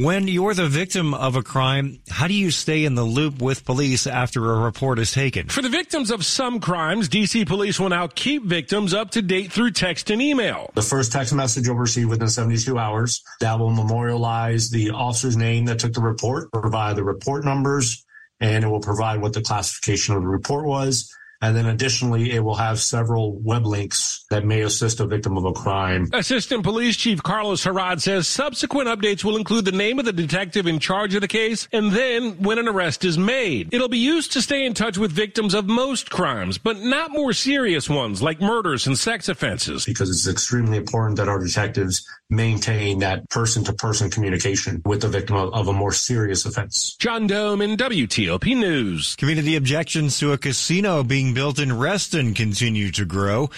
When 0.00 0.28
you're 0.28 0.54
the 0.54 0.66
victim 0.66 1.12
of 1.12 1.36
a 1.36 1.42
crime, 1.42 2.00
how 2.08 2.26
do 2.26 2.32
you 2.32 2.50
stay 2.50 2.86
in 2.86 2.94
the 2.94 3.04
loop 3.04 3.42
with 3.42 3.66
police 3.66 4.06
after 4.06 4.50
a 4.50 4.60
report 4.60 4.98
is 4.98 5.12
taken? 5.12 5.50
For 5.50 5.60
the 5.60 5.68
victims 5.68 6.10
of 6.10 6.24
some 6.24 6.58
crimes, 6.58 7.10
DC 7.10 7.46
police 7.46 7.78
will 7.78 7.90
now 7.90 8.06
keep 8.06 8.44
victims 8.44 8.94
up 8.94 9.10
to 9.10 9.20
date 9.20 9.52
through 9.52 9.72
text 9.72 10.08
and 10.08 10.22
email. 10.22 10.70
The 10.74 10.80
first 10.80 11.12
text 11.12 11.34
message 11.34 11.66
you'll 11.66 11.76
receive 11.76 12.08
within 12.08 12.30
72 12.30 12.78
hours 12.78 13.22
that 13.40 13.58
will 13.58 13.68
memorialize 13.68 14.70
the 14.70 14.88
officer's 14.88 15.36
name 15.36 15.66
that 15.66 15.80
took 15.80 15.92
the 15.92 16.00
report, 16.00 16.50
provide 16.50 16.96
the 16.96 17.04
report 17.04 17.44
numbers, 17.44 18.02
and 18.40 18.64
it 18.64 18.68
will 18.68 18.80
provide 18.80 19.20
what 19.20 19.34
the 19.34 19.42
classification 19.42 20.14
of 20.14 20.22
the 20.22 20.28
report 20.28 20.64
was 20.64 21.14
and 21.42 21.56
then 21.56 21.66
additionally, 21.66 22.32
it 22.32 22.44
will 22.44 22.54
have 22.54 22.78
several 22.80 23.32
web 23.38 23.66
links 23.66 24.24
that 24.30 24.44
may 24.44 24.60
assist 24.60 25.00
a 25.00 25.06
victim 25.06 25.36
of 25.36 25.44
a 25.44 25.52
crime. 25.52 26.08
Assistant 26.12 26.62
Police 26.62 26.96
Chief 26.96 27.22
Carlos 27.22 27.64
Heraud 27.64 28.00
says 28.00 28.28
subsequent 28.28 28.88
updates 28.88 29.24
will 29.24 29.36
include 29.36 29.64
the 29.64 29.72
name 29.72 29.98
of 29.98 30.04
the 30.04 30.12
detective 30.12 30.66
in 30.66 30.78
charge 30.78 31.14
of 31.14 31.20
the 31.20 31.28
case 31.28 31.66
and 31.72 31.92
then 31.92 32.42
when 32.42 32.58
an 32.58 32.68
arrest 32.68 33.04
is 33.04 33.16
made. 33.16 33.72
It'll 33.72 33.88
be 33.88 33.98
used 33.98 34.32
to 34.32 34.42
stay 34.42 34.66
in 34.66 34.74
touch 34.74 34.98
with 34.98 35.12
victims 35.12 35.54
of 35.54 35.66
most 35.66 36.10
crimes, 36.10 36.58
but 36.58 36.78
not 36.78 37.10
more 37.10 37.32
serious 37.32 37.88
ones 37.88 38.22
like 38.22 38.40
murders 38.40 38.86
and 38.86 38.98
sex 38.98 39.28
offenses. 39.28 39.86
Because 39.86 40.10
it's 40.10 40.28
extremely 40.28 40.76
important 40.76 41.16
that 41.16 41.28
our 41.28 41.38
detectives 41.38 42.06
maintain 42.30 43.00
that 43.00 43.28
person 43.28 43.64
to 43.64 43.72
person 43.72 44.10
communication 44.10 44.80
with 44.84 45.02
the 45.02 45.08
victim 45.08 45.36
of, 45.36 45.52
of, 45.52 45.68
a 45.68 45.72
more 45.72 45.92
serious 45.92 46.46
offense. 46.46 46.96
John 46.98 47.28
Domen 47.28 47.76
WTOP 47.76 48.56
News. 48.56 49.16
Community 49.16 49.56
objections 49.56 50.18
to 50.18 50.32
a 50.32 50.38
casino 50.38 51.02
being 51.02 51.29
built 51.34 51.58
in 51.58 51.76
Reston 51.76 52.34
continue 52.34 52.90
to 52.92 53.04
grow. 53.04 53.50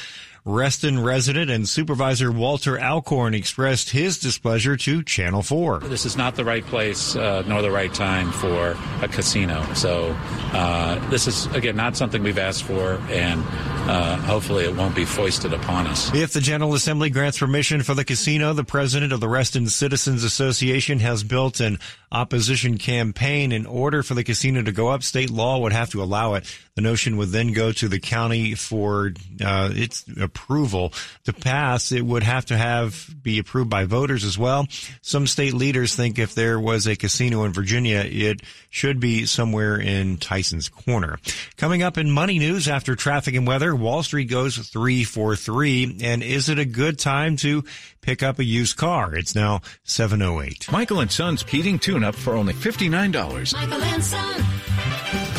Reston 0.45 1.01
resident 1.01 1.53
and 1.53 1.69
supervisor 1.69 2.33
Walter 2.33 2.77
Alcorn 2.77 3.33
expressed 3.33 3.91
his 3.91 4.19
displeasure 4.19 4.77
to 4.77 5.05
Channel 5.05 5.43
4. 5.43 5.81
This 5.81 6.05
is 6.05 6.17
not 6.17 6.35
the 6.35 6.45
right 6.45 6.67
place 6.67 7.15
uh, 7.15 7.45
nor 7.47 7.63
the 7.63 7.71
right 7.71 7.95
time 7.95 8.33
for 8.33 8.77
a 9.03 9.09
casino. 9.09 9.65
So 9.75 10.17
uh, 10.53 10.99
this 11.11 11.29
is, 11.29 11.47
again, 11.55 11.77
not 11.77 11.97
something 11.97 12.25
we've 12.25 12.39
asked 12.39 12.65
for, 12.65 12.95
and 13.09 13.41
uh, 13.89 14.17
hopefully 14.17 14.65
it 14.65 14.75
won't 14.75 14.97
be 14.97 15.05
foisted 15.05 15.53
upon 15.53 15.87
us. 15.87 16.13
If 16.13 16.33
the 16.33 16.41
General 16.41 16.75
Assembly 16.75 17.09
grants 17.09 17.39
permission 17.39 17.85
for 17.85 17.95
the 17.95 18.05
casino, 18.05 18.53
the 18.53 18.65
president 18.65 19.13
of 19.13 19.21
the 19.21 19.29
Reston 19.29 19.69
Citizens 19.69 20.25
Association 20.25 20.99
has 20.99 21.23
built 21.23 21.61
an 21.61 21.79
opposition 22.11 22.79
campaign. 22.79 23.53
In 23.53 23.65
order 23.65 24.03
for 24.03 24.15
the 24.15 24.25
casino 24.25 24.63
to 24.63 24.73
go 24.73 24.89
up, 24.89 25.05
state 25.05 25.31
law 25.31 25.59
would 25.59 25.73
have 25.73 25.91
to 25.91 26.03
allow 26.03 26.35
it. 26.35 26.45
The 26.75 26.83
notion 26.83 27.17
would 27.17 27.31
then 27.31 27.53
go 27.53 27.73
to 27.73 27.89
the 27.89 28.01
county 28.01 28.55
for 28.55 29.13
uh, 29.45 29.71
its 29.73 30.05
approval 30.33 30.93
to 31.25 31.33
pass. 31.33 31.93
It 31.93 32.05
would 32.05 32.23
have 32.23 32.47
to 32.47 32.57
have 32.57 33.09
be 33.23 33.39
approved 33.39 33.71
by 33.71 33.85
voters 33.85 34.25
as 34.25 34.39
well. 34.39 34.67
Some 35.03 35.27
state 35.27 35.55
leaders 35.55 35.95
think 35.95 36.19
if 36.19 36.35
there 36.35 36.59
was 36.59 36.87
a 36.87 36.97
casino 36.97 37.45
in 37.45 37.53
Virginia, 37.53 38.05
it 38.07 38.41
should 38.71 39.01
be 39.01 39.27
somewhere 39.27 39.79
in 39.79 40.17
Tysons 40.17 40.71
Corner. 40.71 41.19
Coming 41.57 41.83
up 41.83 41.99
in 41.99 42.11
money 42.11 42.39
news 42.39 42.69
after 42.69 42.97
traffic 42.97 43.35
and 43.35 43.47
weather, 43.47 43.77
Wall 43.77 44.03
Street 44.03 44.31
goes 44.31 44.57
three 44.57 45.05
for 45.05 45.37
three. 45.37 45.99
And 46.03 46.23
is 46.23 46.49
it 46.49 46.59
a 46.59 46.65
good 46.65 46.99
time 46.99 47.37
to 47.39 47.65
pick 48.01 48.23
up 48.23 48.39
a 48.39 48.45
used 48.45 48.77
car? 48.77 49.15
It's 49.15 49.35
now 49.35 49.61
708. 49.85 50.73
Michael 50.73 51.01
and 51.01 51.13
Son's 51.13 51.43
heating 51.43 51.79
tune 51.79 52.05
up 52.05 52.15
for 52.15 52.35
only 52.35 52.55
$59. 52.55 53.55
Michael 53.55 53.83
and 53.83 54.05
Son. 54.05 55.32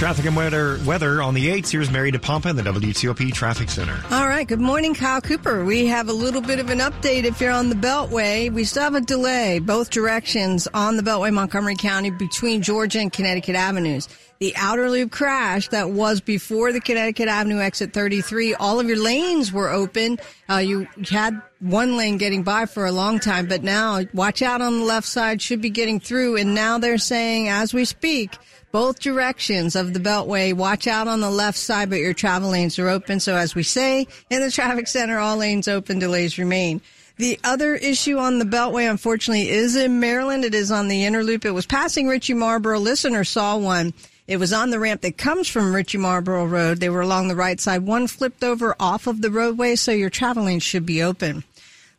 Traffic 0.00 0.24
and 0.24 0.34
weather, 0.34 0.80
weather 0.86 1.20
on 1.20 1.34
the 1.34 1.50
8th. 1.50 1.72
Here's 1.72 1.90
Mary 1.90 2.10
DePompa 2.10 2.48
in 2.48 2.56
the 2.56 2.62
WTOP 2.62 3.34
Traffic 3.34 3.68
Center. 3.68 4.02
All 4.10 4.26
right. 4.26 4.48
Good 4.48 4.58
morning, 4.58 4.94
Kyle 4.94 5.20
Cooper. 5.20 5.62
We 5.62 5.84
have 5.88 6.08
a 6.08 6.12
little 6.14 6.40
bit 6.40 6.58
of 6.58 6.70
an 6.70 6.78
update 6.78 7.24
if 7.24 7.38
you're 7.38 7.52
on 7.52 7.68
the 7.68 7.74
Beltway. 7.74 8.50
We 8.50 8.64
still 8.64 8.84
have 8.84 8.94
a 8.94 9.02
delay 9.02 9.58
both 9.58 9.90
directions 9.90 10.66
on 10.72 10.96
the 10.96 11.02
Beltway, 11.02 11.34
Montgomery 11.34 11.76
County, 11.76 12.08
between 12.08 12.62
Georgia 12.62 13.00
and 13.00 13.12
Connecticut 13.12 13.56
Avenues. 13.56 14.08
The 14.38 14.54
outer 14.56 14.88
loop 14.88 15.10
crash 15.10 15.68
that 15.68 15.90
was 15.90 16.22
before 16.22 16.72
the 16.72 16.80
Connecticut 16.80 17.28
Avenue 17.28 17.58
exit 17.58 17.92
33, 17.92 18.54
all 18.54 18.80
of 18.80 18.88
your 18.88 18.96
lanes 18.96 19.52
were 19.52 19.68
open. 19.68 20.18
Uh, 20.48 20.56
you 20.56 20.88
had 21.10 21.42
one 21.58 21.98
lane 21.98 22.16
getting 22.16 22.42
by 22.42 22.64
for 22.64 22.86
a 22.86 22.92
long 22.92 23.18
time, 23.18 23.48
but 23.48 23.62
now 23.62 24.00
watch 24.14 24.40
out 24.40 24.62
on 24.62 24.78
the 24.78 24.84
left 24.86 25.06
side, 25.06 25.42
should 25.42 25.60
be 25.60 25.68
getting 25.68 26.00
through. 26.00 26.36
And 26.36 26.54
now 26.54 26.78
they're 26.78 26.96
saying, 26.96 27.48
as 27.50 27.74
we 27.74 27.84
speak, 27.84 28.38
both 28.72 29.00
directions 29.00 29.76
of 29.76 29.92
the 29.92 30.00
Beltway. 30.00 30.52
Watch 30.54 30.86
out 30.86 31.08
on 31.08 31.20
the 31.20 31.30
left 31.30 31.58
side, 31.58 31.90
but 31.90 31.96
your 31.98 32.14
travel 32.14 32.50
lanes 32.50 32.78
are 32.78 32.88
open. 32.88 33.20
So 33.20 33.36
as 33.36 33.54
we 33.54 33.62
say 33.62 34.06
in 34.30 34.40
the 34.40 34.50
traffic 34.50 34.88
center, 34.88 35.18
all 35.18 35.36
lanes 35.36 35.68
open, 35.68 35.98
delays 35.98 36.38
remain. 36.38 36.80
The 37.16 37.38
other 37.44 37.74
issue 37.74 38.16
on 38.16 38.38
the 38.38 38.46
Beltway, 38.46 38.90
unfortunately, 38.90 39.50
is 39.50 39.76
in 39.76 40.00
Maryland. 40.00 40.44
It 40.44 40.54
is 40.54 40.70
on 40.70 40.88
the 40.88 41.04
inner 41.04 41.22
loop. 41.22 41.44
It 41.44 41.50
was 41.50 41.66
passing 41.66 42.08
Ritchie 42.08 42.32
Marlboro. 42.32 42.78
Listener 42.78 43.24
saw 43.24 43.58
one. 43.58 43.92
It 44.26 44.38
was 44.38 44.52
on 44.52 44.70
the 44.70 44.78
ramp 44.78 45.02
that 45.02 45.18
comes 45.18 45.48
from 45.48 45.74
Ritchie 45.74 45.98
Marlboro 45.98 46.46
Road. 46.46 46.78
They 46.78 46.88
were 46.88 47.00
along 47.00 47.28
the 47.28 47.36
right 47.36 47.60
side. 47.60 47.82
One 47.82 48.06
flipped 48.06 48.42
over 48.44 48.74
off 48.80 49.06
of 49.06 49.20
the 49.20 49.30
roadway, 49.30 49.74
so 49.74 49.92
your 49.92 50.08
travel 50.08 50.44
lanes 50.44 50.62
should 50.62 50.86
be 50.86 51.02
open. 51.02 51.44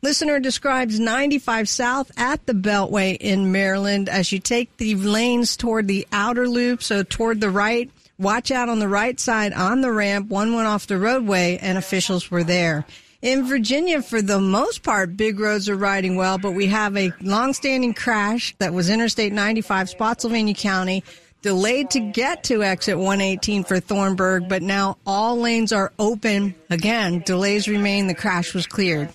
Listener 0.04 0.40
describes 0.40 1.00
95 1.00 1.70
South 1.70 2.12
at 2.18 2.44
the 2.48 2.54
Beltway 2.54 3.18
in 3.20 3.52
Maryland 3.52 4.10
as 4.10 4.32
you 4.32 4.40
take 4.40 4.76
the 4.78 4.96
lanes 4.96 5.56
toward 5.56 5.88
the 5.88 6.08
outer 6.12 6.50
loop, 6.50 6.82
so 6.82 7.04
toward 7.04 7.40
the 7.40 7.52
right. 7.52 7.88
Watch 8.18 8.50
out 8.50 8.68
on 8.68 8.80
the 8.80 8.88
right 8.88 9.20
side 9.20 9.54
on 9.54 9.82
the 9.82 9.92
ramp. 9.92 10.28
One 10.28 10.56
went 10.56 10.68
off 10.68 10.88
the 10.88 10.98
roadway 10.98 11.60
and 11.62 11.78
officials 11.78 12.32
were 12.32 12.44
there. 12.44 12.84
In 13.22 13.46
Virginia, 13.46 14.02
for 14.02 14.24
the 14.24 14.42
most 14.42 14.82
part, 14.82 15.16
big 15.16 15.40
roads 15.40 15.70
are 15.70 15.76
riding 15.76 16.16
well, 16.16 16.40
but 16.40 16.54
we 16.54 16.66
have 16.66 16.98
a 16.98 17.14
long-standing 17.22 17.94
crash 17.94 18.56
that 18.58 18.74
was 18.74 18.90
Interstate 18.90 19.34
95, 19.34 19.88
Spotsylvania 19.92 20.56
County, 20.56 21.04
delayed 21.44 21.92
to 21.92 22.00
get 22.00 22.44
to 22.46 22.64
exit 22.64 22.98
118 22.98 23.64
for 23.66 23.80
Thornburg, 23.80 24.50
but 24.50 24.64
now 24.64 24.98
all 25.06 25.38
lanes 25.38 25.72
are 25.72 25.94
open. 26.00 26.56
Again, 26.72 27.22
delays 27.24 27.68
remain. 27.68 28.08
The 28.08 28.16
crash 28.16 28.56
was 28.56 28.66
cleared. 28.66 29.10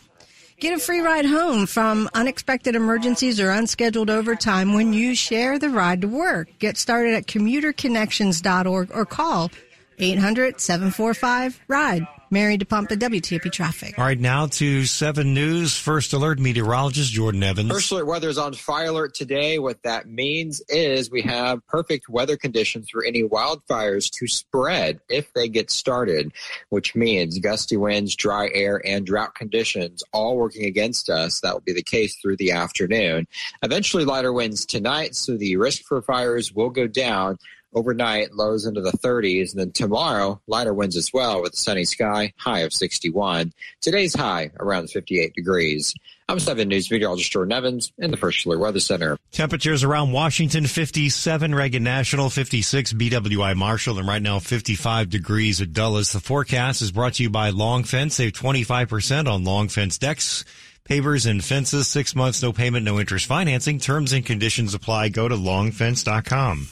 Get 0.59 0.73
a 0.73 0.79
free 0.79 1.01
ride 1.01 1.27
home 1.27 1.67
from 1.67 2.09
unexpected 2.15 2.75
emergencies 2.75 3.39
or 3.39 3.51
unscheduled 3.51 4.09
overtime 4.09 4.73
when 4.73 4.95
you 4.95 5.15
share 5.15 5.59
the 5.59 5.69
ride 5.69 6.01
to 6.01 6.09
work. 6.09 6.49
Get 6.59 6.79
started 6.79 7.13
at 7.13 7.27
commuterconnections.org 7.27 8.91
or 8.91 9.05
call 9.05 9.51
800 9.99 10.59
745 10.59 11.61
RIDE. 11.69 12.07
Mary 12.31 12.59
DePompa, 12.59 12.99
WTOP 12.99 13.53
Traffic. 13.53 13.99
All 13.99 14.05
right, 14.05 14.19
now 14.19 14.47
to 14.47 14.85
7 14.85 15.33
News. 15.33 15.77
First 15.77 16.13
alert 16.13 16.39
meteorologist 16.39 17.13
Jordan 17.13 17.43
Evans. 17.43 17.71
First 17.71 17.93
alert 17.93 18.07
weather 18.07 18.29
is 18.29 18.39
on 18.39 18.53
fire 18.55 18.87
alert 18.87 19.15
today. 19.15 19.59
What 19.59 19.83
that 19.85 20.09
means 20.09 20.61
is 20.69 21.11
we 21.11 21.23
have 21.23 21.67
perfect 21.67 22.09
weather 22.09 22.37
conditions 22.37 22.89
for 22.91 23.05
any 23.05 23.23
wildfires 23.23 24.11
to 24.19 24.27
spread 24.27 25.01
if 25.09 25.33
they 25.35 25.49
get 25.49 25.71
started, 25.71 26.33
which 26.71 26.95
means 26.95 27.39
gusty 27.39 27.77
winds, 27.77 28.17
dry 28.17 28.51
air, 28.53 28.81
and 28.85 29.07
drought 29.07 29.35
conditions 29.35 30.03
all 30.13 30.37
working 30.37 30.65
against 30.65 31.09
us. 31.09 31.41
That 31.41 31.55
will 31.55 31.61
be 31.61 31.73
the 31.73 31.83
case 31.83 32.17
through 32.17 32.37
the 32.37 32.53
afternoon. 32.53 33.27
Eventually, 33.63 34.05
lighter 34.05 34.33
winds 34.33 34.67
tonight, 34.67 35.15
so 35.15 35.37
the 35.37 35.57
risk 35.57 35.83
for 35.85 36.03
fires 36.03 36.53
will 36.53 36.71
go 36.71 36.87
down 36.87 37.39
overnight 37.77 38.33
lows 38.35 38.65
into 38.65 38.81
the 38.81 38.91
30s 38.91 39.53
and 39.53 39.61
then 39.61 39.71
tomorrow 39.71 40.41
lighter 40.47 40.73
winds 40.73 40.97
as 40.97 41.13
well 41.13 41.43
with 41.43 41.53
a 41.53 41.57
sunny 41.57 41.85
sky 41.85 42.33
high 42.39 42.61
of 42.61 42.73
61 42.73 43.53
today's 43.83 44.15
high 44.15 44.51
around 44.59 44.89
58 44.89 45.35
degrees. 45.35 45.95
I'm 46.29 46.41
7 46.41 46.67
news 46.67 46.91
meteorologist 46.91 47.31
jordan 47.31 47.53
evans 47.53 47.93
in 47.99 48.11
the 48.11 48.17
first 48.17 48.47
alert 48.47 48.59
weather 48.59 48.81
center. 48.81 49.19
Temperatures 49.31 49.85
around 49.85 50.13
washington 50.13 50.67
57 50.67 51.55
reagan 51.55 51.85
national 51.85 52.31
56 52.31 52.95
bwi 52.95 53.55
marshall 53.55 53.99
and 53.99 54.09
right 54.09 54.23
now 54.23 54.39
55 54.39 55.11
degrees 55.11 55.61
at 55.61 55.75
dulles. 55.75 56.13
The 56.13 56.21
forecast 56.21 56.81
is 56.81 56.93
brought 56.93 57.15
to 57.15 57.23
you 57.23 57.31
by 57.31 57.51
long 57.51 57.85
fence. 57.85 58.15
Save 58.15 58.33
25% 58.33 59.31
on 59.31 59.45
long 59.45 59.69
fence 59.69 59.99
decks 59.99 60.47
pavers 60.89 61.29
and 61.29 61.45
fences 61.45 61.89
six 61.89 62.15
months 62.15 62.43
no 62.43 62.53
payment 62.53 62.85
no 62.85 62.99
interest 62.99 63.27
financing 63.27 63.79
terms 63.79 64.13
and 64.13 64.25
conditions 64.25 64.75
apply 64.75 65.09
go 65.09 65.29
to 65.29 65.35
longfence.com 65.35 66.69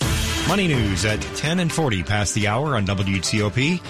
Money 0.46 0.68
news 0.68 1.06
at 1.06 1.22
10 1.22 1.60
and 1.60 1.72
40 1.72 2.02
past 2.02 2.34
the 2.34 2.48
hour 2.48 2.76
on 2.76 2.86
WTOP. 2.86 3.80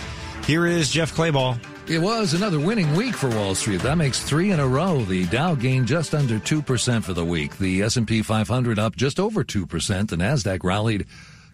Here 0.45 0.67
is 0.67 0.89
Jeff 0.89 1.13
Clabaugh. 1.13 1.59
It 1.89 1.99
was 1.99 2.33
another 2.33 2.61
winning 2.61 2.95
week 2.95 3.17
for 3.17 3.29
Wall 3.29 3.57
Street. 3.57 3.81
That 3.83 3.99
makes 3.99 4.23
three 4.23 4.53
in 4.53 4.61
a 4.61 4.67
row. 4.67 5.01
The 5.01 5.27
Dow 5.27 5.57
gained 5.57 5.89
just 5.89 6.15
under 6.15 6.39
2% 6.39 7.03
for 7.03 7.13
the 7.13 7.25
week. 7.25 7.59
The 7.59 7.83
S&P 7.83 8.23
500 8.23 8.79
up 8.79 8.95
just 8.95 9.19
over 9.19 9.43
2%. 9.43 10.09
The 10.09 10.17
NASDAQ 10.17 10.63
rallied 10.63 11.07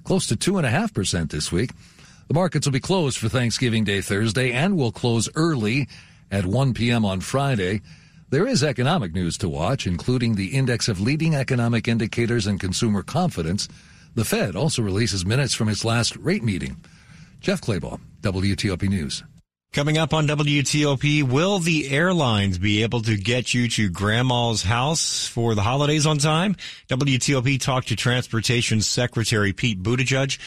close 0.04 0.26
to 0.26 0.36
2.5% 0.36 1.30
this 1.30 1.50
week. 1.50 1.70
The 2.28 2.34
markets 2.34 2.66
will 2.66 2.72
be 2.72 2.80
closed 2.80 3.16
for 3.16 3.30
Thanksgiving 3.30 3.84
Day 3.84 4.02
Thursday 4.02 4.52
and 4.52 4.76
will 4.76 4.92
close 4.92 5.30
early 5.34 5.88
at 6.30 6.44
1 6.44 6.74
p.m. 6.74 7.06
on 7.06 7.20
Friday. 7.20 7.80
There 8.30 8.46
is 8.46 8.62
economic 8.62 9.12
news 9.12 9.36
to 9.38 9.48
watch, 9.48 9.86
including 9.86 10.36
the 10.36 10.56
index 10.56 10.88
of 10.88 11.00
leading 11.00 11.34
economic 11.34 11.86
indicators 11.86 12.46
and 12.46 12.58
consumer 12.58 13.02
confidence– 13.02 13.68
the 14.14 14.24
Fed 14.24 14.56
also 14.56 14.82
releases 14.82 15.24
minutes 15.24 15.54
from 15.54 15.68
its 15.68 15.84
last 15.84 16.16
rate 16.16 16.42
meeting. 16.42 16.76
Jeff 17.40 17.60
Clabaugh, 17.60 18.00
WTOP 18.22 18.88
News. 18.88 19.22
Coming 19.72 19.98
up 19.98 20.12
on 20.12 20.26
WTOP, 20.26 21.22
will 21.22 21.60
the 21.60 21.90
airlines 21.90 22.58
be 22.58 22.82
able 22.82 23.02
to 23.02 23.16
get 23.16 23.54
you 23.54 23.68
to 23.68 23.88
grandma's 23.88 24.64
house 24.64 25.28
for 25.28 25.54
the 25.54 25.62
holidays 25.62 26.06
on 26.06 26.18
time? 26.18 26.56
WTOP 26.88 27.60
talked 27.60 27.88
to 27.88 27.96
Transportation 27.96 28.80
Secretary 28.80 29.52
Pete 29.52 29.80
Buttigieg. 29.80 30.38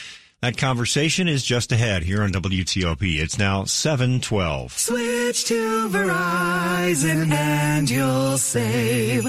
That 0.43 0.57
conversation 0.57 1.29
is 1.29 1.41
just 1.41 1.71
ahead 1.71 2.03
here 2.03 2.21
on 2.21 2.31
WTOP. 2.33 3.17
It's 3.17 3.37
now 3.37 3.63
712. 3.63 4.73
Switch 4.73 5.45
to 5.45 5.87
Verizon 5.87 7.31
and 7.31 7.89
you'll 7.89 8.37
save. 8.37 9.23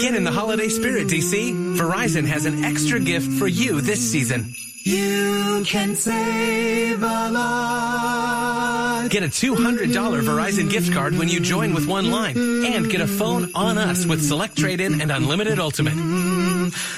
Get 0.00 0.14
in 0.14 0.24
the 0.24 0.32
holiday 0.32 0.68
spirit, 0.68 1.08
DC. 1.08 1.76
Verizon 1.76 2.24
has 2.24 2.46
an 2.46 2.64
extra 2.64 2.98
gift 2.98 3.30
for 3.32 3.46
you 3.46 3.82
this 3.82 4.00
season. 4.10 4.54
You 4.88 5.64
can 5.66 5.94
save 5.96 7.02
a 7.02 7.30
lot. 7.30 9.10
Get 9.10 9.22
a 9.22 9.26
$200 9.26 9.92
Verizon 10.22 10.70
gift 10.70 10.94
card 10.94 11.14
when 11.18 11.28
you 11.28 11.40
join 11.40 11.74
with 11.74 11.86
one 11.86 12.10
line 12.10 12.36
and 12.38 12.90
get 12.90 13.02
a 13.02 13.06
phone 13.06 13.50
on 13.54 13.76
us 13.76 14.06
with 14.06 14.24
Select 14.24 14.56
Trade-In 14.56 15.02
and 15.02 15.10
Unlimited 15.10 15.58
Ultimate. 15.58 15.92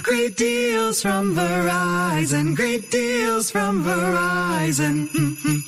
Great 0.02 0.36
deals 0.36 1.02
from 1.02 1.34
Verizon. 1.34 2.54
Great 2.54 2.90
deals 2.90 3.50
from 3.50 3.84
Verizon. 3.84 5.08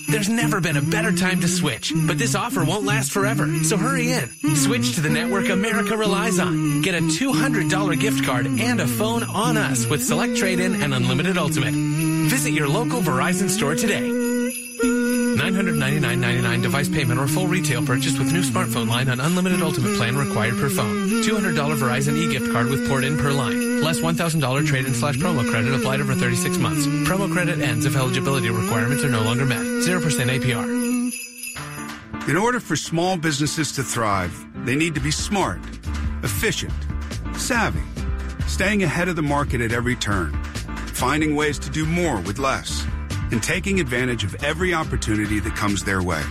There's 0.08 0.28
never 0.28 0.60
been 0.60 0.76
a 0.76 0.82
better 0.82 1.12
time 1.12 1.40
to 1.40 1.48
switch, 1.48 1.92
but 2.06 2.18
this 2.18 2.34
offer 2.34 2.64
won't 2.64 2.84
last 2.84 3.12
forever. 3.12 3.48
So 3.64 3.76
hurry 3.76 4.12
in. 4.12 4.28
Switch 4.54 4.94
to 4.94 5.00
the 5.00 5.10
network 5.10 5.48
America 5.48 5.96
relies 5.96 6.38
on. 6.38 6.82
Get 6.82 6.94
a 6.94 7.00
$200 7.00 8.00
gift 8.00 8.24
card 8.24 8.46
and 8.46 8.80
a 8.80 8.86
phone 8.86 9.22
on 9.24 9.56
us 9.56 9.86
with 9.86 10.04
Select 10.04 10.36
Trade-In 10.36 10.82
and 10.82 10.94
Unlimited 10.94 11.36
Ultimate. 11.38 11.91
Visit 12.28 12.52
your 12.52 12.68
local 12.68 13.00
Verizon 13.00 13.48
store 13.48 13.74
today. 13.74 14.08
$999.99 15.42 16.62
device 16.62 16.88
payment 16.88 17.18
or 17.18 17.26
full 17.26 17.46
retail 17.46 17.84
purchase 17.84 18.18
with 18.18 18.32
new 18.32 18.42
smartphone 18.42 18.88
line 18.88 19.08
on 19.08 19.20
unlimited 19.20 19.62
ultimate 19.62 19.96
plan 19.96 20.16
required 20.16 20.54
per 20.56 20.68
phone. 20.68 21.08
$200 21.22 21.54
Verizon 21.76 22.16
e-gift 22.16 22.52
card 22.52 22.68
with 22.68 22.88
port 22.88 23.04
in 23.04 23.16
per 23.18 23.32
line. 23.32 23.80
Less 23.82 24.00
$1,000 24.00 24.66
trade-in 24.66 24.94
slash 24.94 25.16
promo 25.16 25.48
credit 25.50 25.74
applied 25.74 26.00
over 26.00 26.14
36 26.14 26.58
months. 26.58 26.86
Promo 27.08 27.32
credit 27.32 27.60
ends 27.60 27.86
if 27.86 27.96
eligibility 27.96 28.50
requirements 28.50 29.04
are 29.04 29.10
no 29.10 29.22
longer 29.22 29.44
met. 29.44 29.62
0% 29.62 30.00
APR. 30.00 30.82
In 32.28 32.36
order 32.36 32.60
for 32.60 32.76
small 32.76 33.16
businesses 33.16 33.72
to 33.72 33.82
thrive, 33.82 34.32
they 34.64 34.76
need 34.76 34.94
to 34.94 35.00
be 35.00 35.10
smart, 35.10 35.58
efficient, 36.22 36.72
savvy, 37.34 37.82
staying 38.46 38.84
ahead 38.84 39.08
of 39.08 39.16
the 39.16 39.22
market 39.22 39.60
at 39.60 39.72
every 39.72 39.96
turn, 39.96 40.32
finding 41.02 41.34
ways 41.34 41.58
to 41.58 41.68
do 41.68 41.84
more 41.84 42.20
with 42.20 42.38
less 42.38 42.86
and 43.32 43.42
taking 43.42 43.80
advantage 43.80 44.22
of 44.22 44.36
every 44.44 44.72
opportunity 44.72 45.40
that 45.40 45.52
comes 45.56 45.82
their 45.82 46.00
way. 46.00 46.22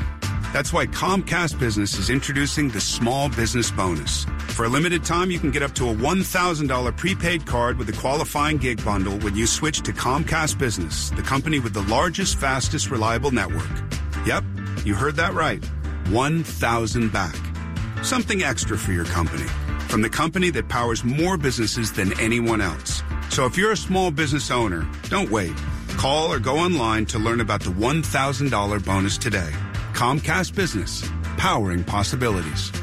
That's 0.54 0.72
why 0.72 0.88
Comcast 0.88 1.60
Business 1.60 2.00
is 2.00 2.10
introducing 2.10 2.70
the 2.70 2.80
Small 2.80 3.28
Business 3.28 3.70
Bonus. 3.70 4.26
For 4.56 4.64
a 4.64 4.70
limited 4.70 5.04
time, 5.04 5.30
you 5.30 5.40
can 5.40 5.52
get 5.52 5.62
up 5.62 5.74
to 5.74 5.90
a 5.90 5.94
$1,000 5.94 6.96
prepaid 6.96 7.46
card 7.46 7.78
with 7.78 7.90
a 7.90 8.00
qualifying 8.00 8.56
gig 8.56 8.82
bundle 8.86 9.20
when 9.20 9.36
you 9.36 9.46
switch 9.46 9.82
to 9.82 9.92
Comcast 9.92 10.58
Business, 10.58 11.10
the 11.10 11.22
company 11.22 11.60
with 11.60 11.74
the 11.74 11.84
largest, 11.84 12.38
fastest, 12.38 12.90
reliable 12.90 13.32
network. 13.32 13.70
Yep, 14.26 14.46
you 14.86 14.96
heard 14.96 15.18
that 15.18 15.34
right. 15.34 15.66
1,000 16.12 17.12
back. 17.12 17.36
Something 18.04 18.42
extra 18.44 18.78
for 18.78 18.94
your 18.94 19.04
company. 19.04 19.50
From 19.90 20.02
the 20.02 20.10
company 20.10 20.50
that 20.52 20.70
powers 20.70 21.04
more 21.04 21.36
businesses 21.36 21.92
than 21.92 22.18
anyone 22.22 22.62
else. 22.62 23.04
So 23.32 23.46
if 23.46 23.58
you're 23.58 23.72
a 23.72 23.78
small 23.78 24.12
business 24.12 24.52
owner, 24.52 24.86
don't 25.04 25.32
wait. 25.32 25.54
Call 25.96 26.34
or 26.34 26.38
go 26.38 26.58
online 26.58 27.06
to 27.08 27.18
learn 27.18 27.40
about 27.40 27.62
the 27.62 27.70
$1,000 27.70 28.86
bonus 28.86 29.18
today. 29.18 29.50
Comcast 29.94 30.54
Business, 30.54 31.10
powering 31.38 31.86
possibilities. 31.86 32.74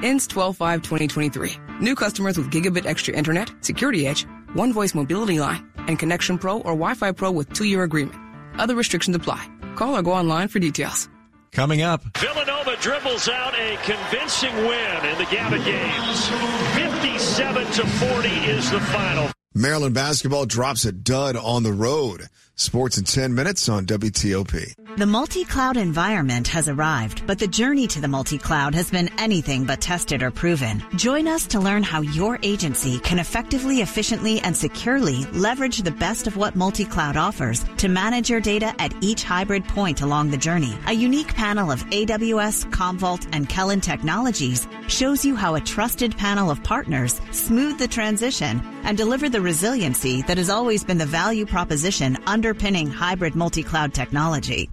Ends 0.00 0.28
12-5-2023. 0.28 1.80
New 1.80 1.96
customers 1.96 2.38
with 2.38 2.52
gigabit 2.52 2.86
extra 2.86 3.14
internet, 3.14 3.52
security 3.64 4.06
edge, 4.06 4.26
one 4.52 4.72
voice 4.72 4.94
mobility 4.94 5.40
line, 5.40 5.68
and 5.76 5.98
Connection 5.98 6.38
Pro 6.38 6.58
or 6.58 6.72
Wi-Fi 6.76 7.10
Pro 7.10 7.32
with 7.32 7.52
two-year 7.52 7.82
agreement. 7.82 8.16
Other 8.60 8.76
restrictions 8.76 9.16
apply. 9.16 9.44
Call 9.74 9.96
or 9.96 10.02
go 10.02 10.12
online 10.12 10.46
for 10.46 10.60
details. 10.60 11.08
Coming 11.50 11.82
up. 11.82 12.04
Villanova 12.16 12.76
dribbles 12.76 13.28
out 13.28 13.58
a 13.58 13.76
convincing 13.82 14.54
win 14.54 15.04
in 15.06 15.18
the 15.18 15.26
Gavitt 15.32 15.64
Games. 15.64 16.28
57 16.76 17.66
to 17.72 17.86
40 17.86 18.28
is 18.28 18.70
the 18.70 18.78
final. 18.78 19.32
Maryland 19.54 19.92
basketball 19.92 20.46
drops 20.46 20.84
a 20.84 20.92
dud 20.92 21.34
on 21.34 21.64
the 21.64 21.72
road. 21.72 22.28
Sports 22.60 22.98
in 22.98 23.04
10 23.04 23.34
minutes 23.34 23.70
on 23.70 23.86
WTOP. 23.86 24.74
The 24.98 25.06
multi-cloud 25.06 25.78
environment 25.78 26.46
has 26.48 26.68
arrived, 26.68 27.26
but 27.26 27.38
the 27.38 27.46
journey 27.46 27.86
to 27.86 28.02
the 28.02 28.08
multi-cloud 28.08 28.74
has 28.74 28.90
been 28.90 29.08
anything 29.18 29.64
but 29.64 29.80
tested 29.80 30.22
or 30.22 30.30
proven. 30.30 30.84
Join 30.96 31.26
us 31.26 31.46
to 31.46 31.58
learn 31.58 31.82
how 31.82 32.02
your 32.02 32.38
agency 32.42 32.98
can 32.98 33.18
effectively, 33.18 33.80
efficiently, 33.80 34.40
and 34.40 34.54
securely 34.54 35.24
leverage 35.32 35.78
the 35.78 35.90
best 35.90 36.26
of 36.26 36.36
what 36.36 36.54
multi-cloud 36.54 37.16
offers 37.16 37.64
to 37.78 37.88
manage 37.88 38.28
your 38.28 38.42
data 38.42 38.74
at 38.78 38.92
each 39.00 39.24
hybrid 39.24 39.64
point 39.64 40.02
along 40.02 40.30
the 40.30 40.36
journey. 40.36 40.76
A 40.86 40.92
unique 40.92 41.34
panel 41.34 41.70
of 41.70 41.82
AWS, 41.86 42.70
Commvault, 42.70 43.26
and 43.32 43.48
Kellen 43.48 43.80
technologies 43.80 44.68
shows 44.86 45.24
you 45.24 45.34
how 45.34 45.54
a 45.54 45.60
trusted 45.60 46.14
panel 46.18 46.50
of 46.50 46.62
partners 46.62 47.22
smooth 47.30 47.78
the 47.78 47.88
transition 47.88 48.60
and 48.82 48.98
deliver 48.98 49.28
the 49.28 49.40
resiliency 49.40 50.22
that 50.22 50.36
has 50.36 50.50
always 50.50 50.84
been 50.84 50.98
the 50.98 51.06
value 51.06 51.46
proposition 51.46 52.18
underpinning 52.50 52.90
hybrid 52.90 53.36
multi-cloud 53.36 53.94
technology. 53.94 54.68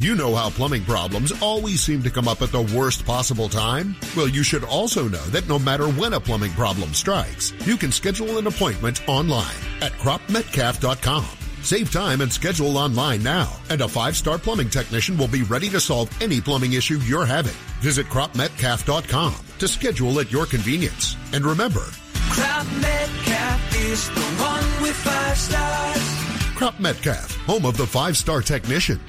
You 0.00 0.16
know 0.16 0.34
how 0.34 0.50
plumbing 0.50 0.84
problems 0.84 1.32
always 1.40 1.80
seem 1.80 2.02
to 2.02 2.10
come 2.10 2.26
up 2.26 2.42
at 2.42 2.50
the 2.50 2.62
worst 2.76 3.04
possible 3.04 3.48
time? 3.48 3.94
Well, 4.16 4.28
you 4.28 4.42
should 4.42 4.64
also 4.64 5.06
know 5.06 5.24
that 5.26 5.46
no 5.46 5.58
matter 5.58 5.86
when 5.88 6.14
a 6.14 6.20
plumbing 6.20 6.52
problem 6.52 6.92
strikes, 6.92 7.52
you 7.66 7.76
can 7.76 7.92
schedule 7.92 8.38
an 8.38 8.48
appointment 8.48 9.06
online 9.06 9.60
at 9.80 9.92
cropmetcalf.com. 9.92 11.28
Save 11.62 11.92
time 11.92 12.20
and 12.22 12.32
schedule 12.32 12.78
online 12.78 13.22
now, 13.22 13.52
and 13.68 13.80
a 13.82 13.88
five-star 13.88 14.38
plumbing 14.38 14.70
technician 14.70 15.16
will 15.16 15.28
be 15.28 15.42
ready 15.42 15.68
to 15.68 15.78
solve 15.78 16.10
any 16.20 16.40
plumbing 16.40 16.72
issue 16.72 16.98
you're 17.04 17.26
having. 17.26 17.56
Visit 17.80 18.06
cropmetcalf.com 18.06 19.34
to 19.58 19.68
schedule 19.68 20.18
at 20.18 20.32
your 20.32 20.46
convenience. 20.46 21.16
And 21.32 21.44
remember, 21.44 21.84
Crop 22.30 22.66
Metcalf 22.80 23.76
is 23.76 24.08
the 24.08 24.20
one 24.42 24.82
with 24.82 24.96
five 24.96 25.36
stars. 25.36 26.19
Crop 26.60 26.78
Metcalf, 26.78 27.36
home 27.46 27.64
of 27.64 27.78
the 27.78 27.86
five-star 27.86 28.42
technician. 28.42 29.00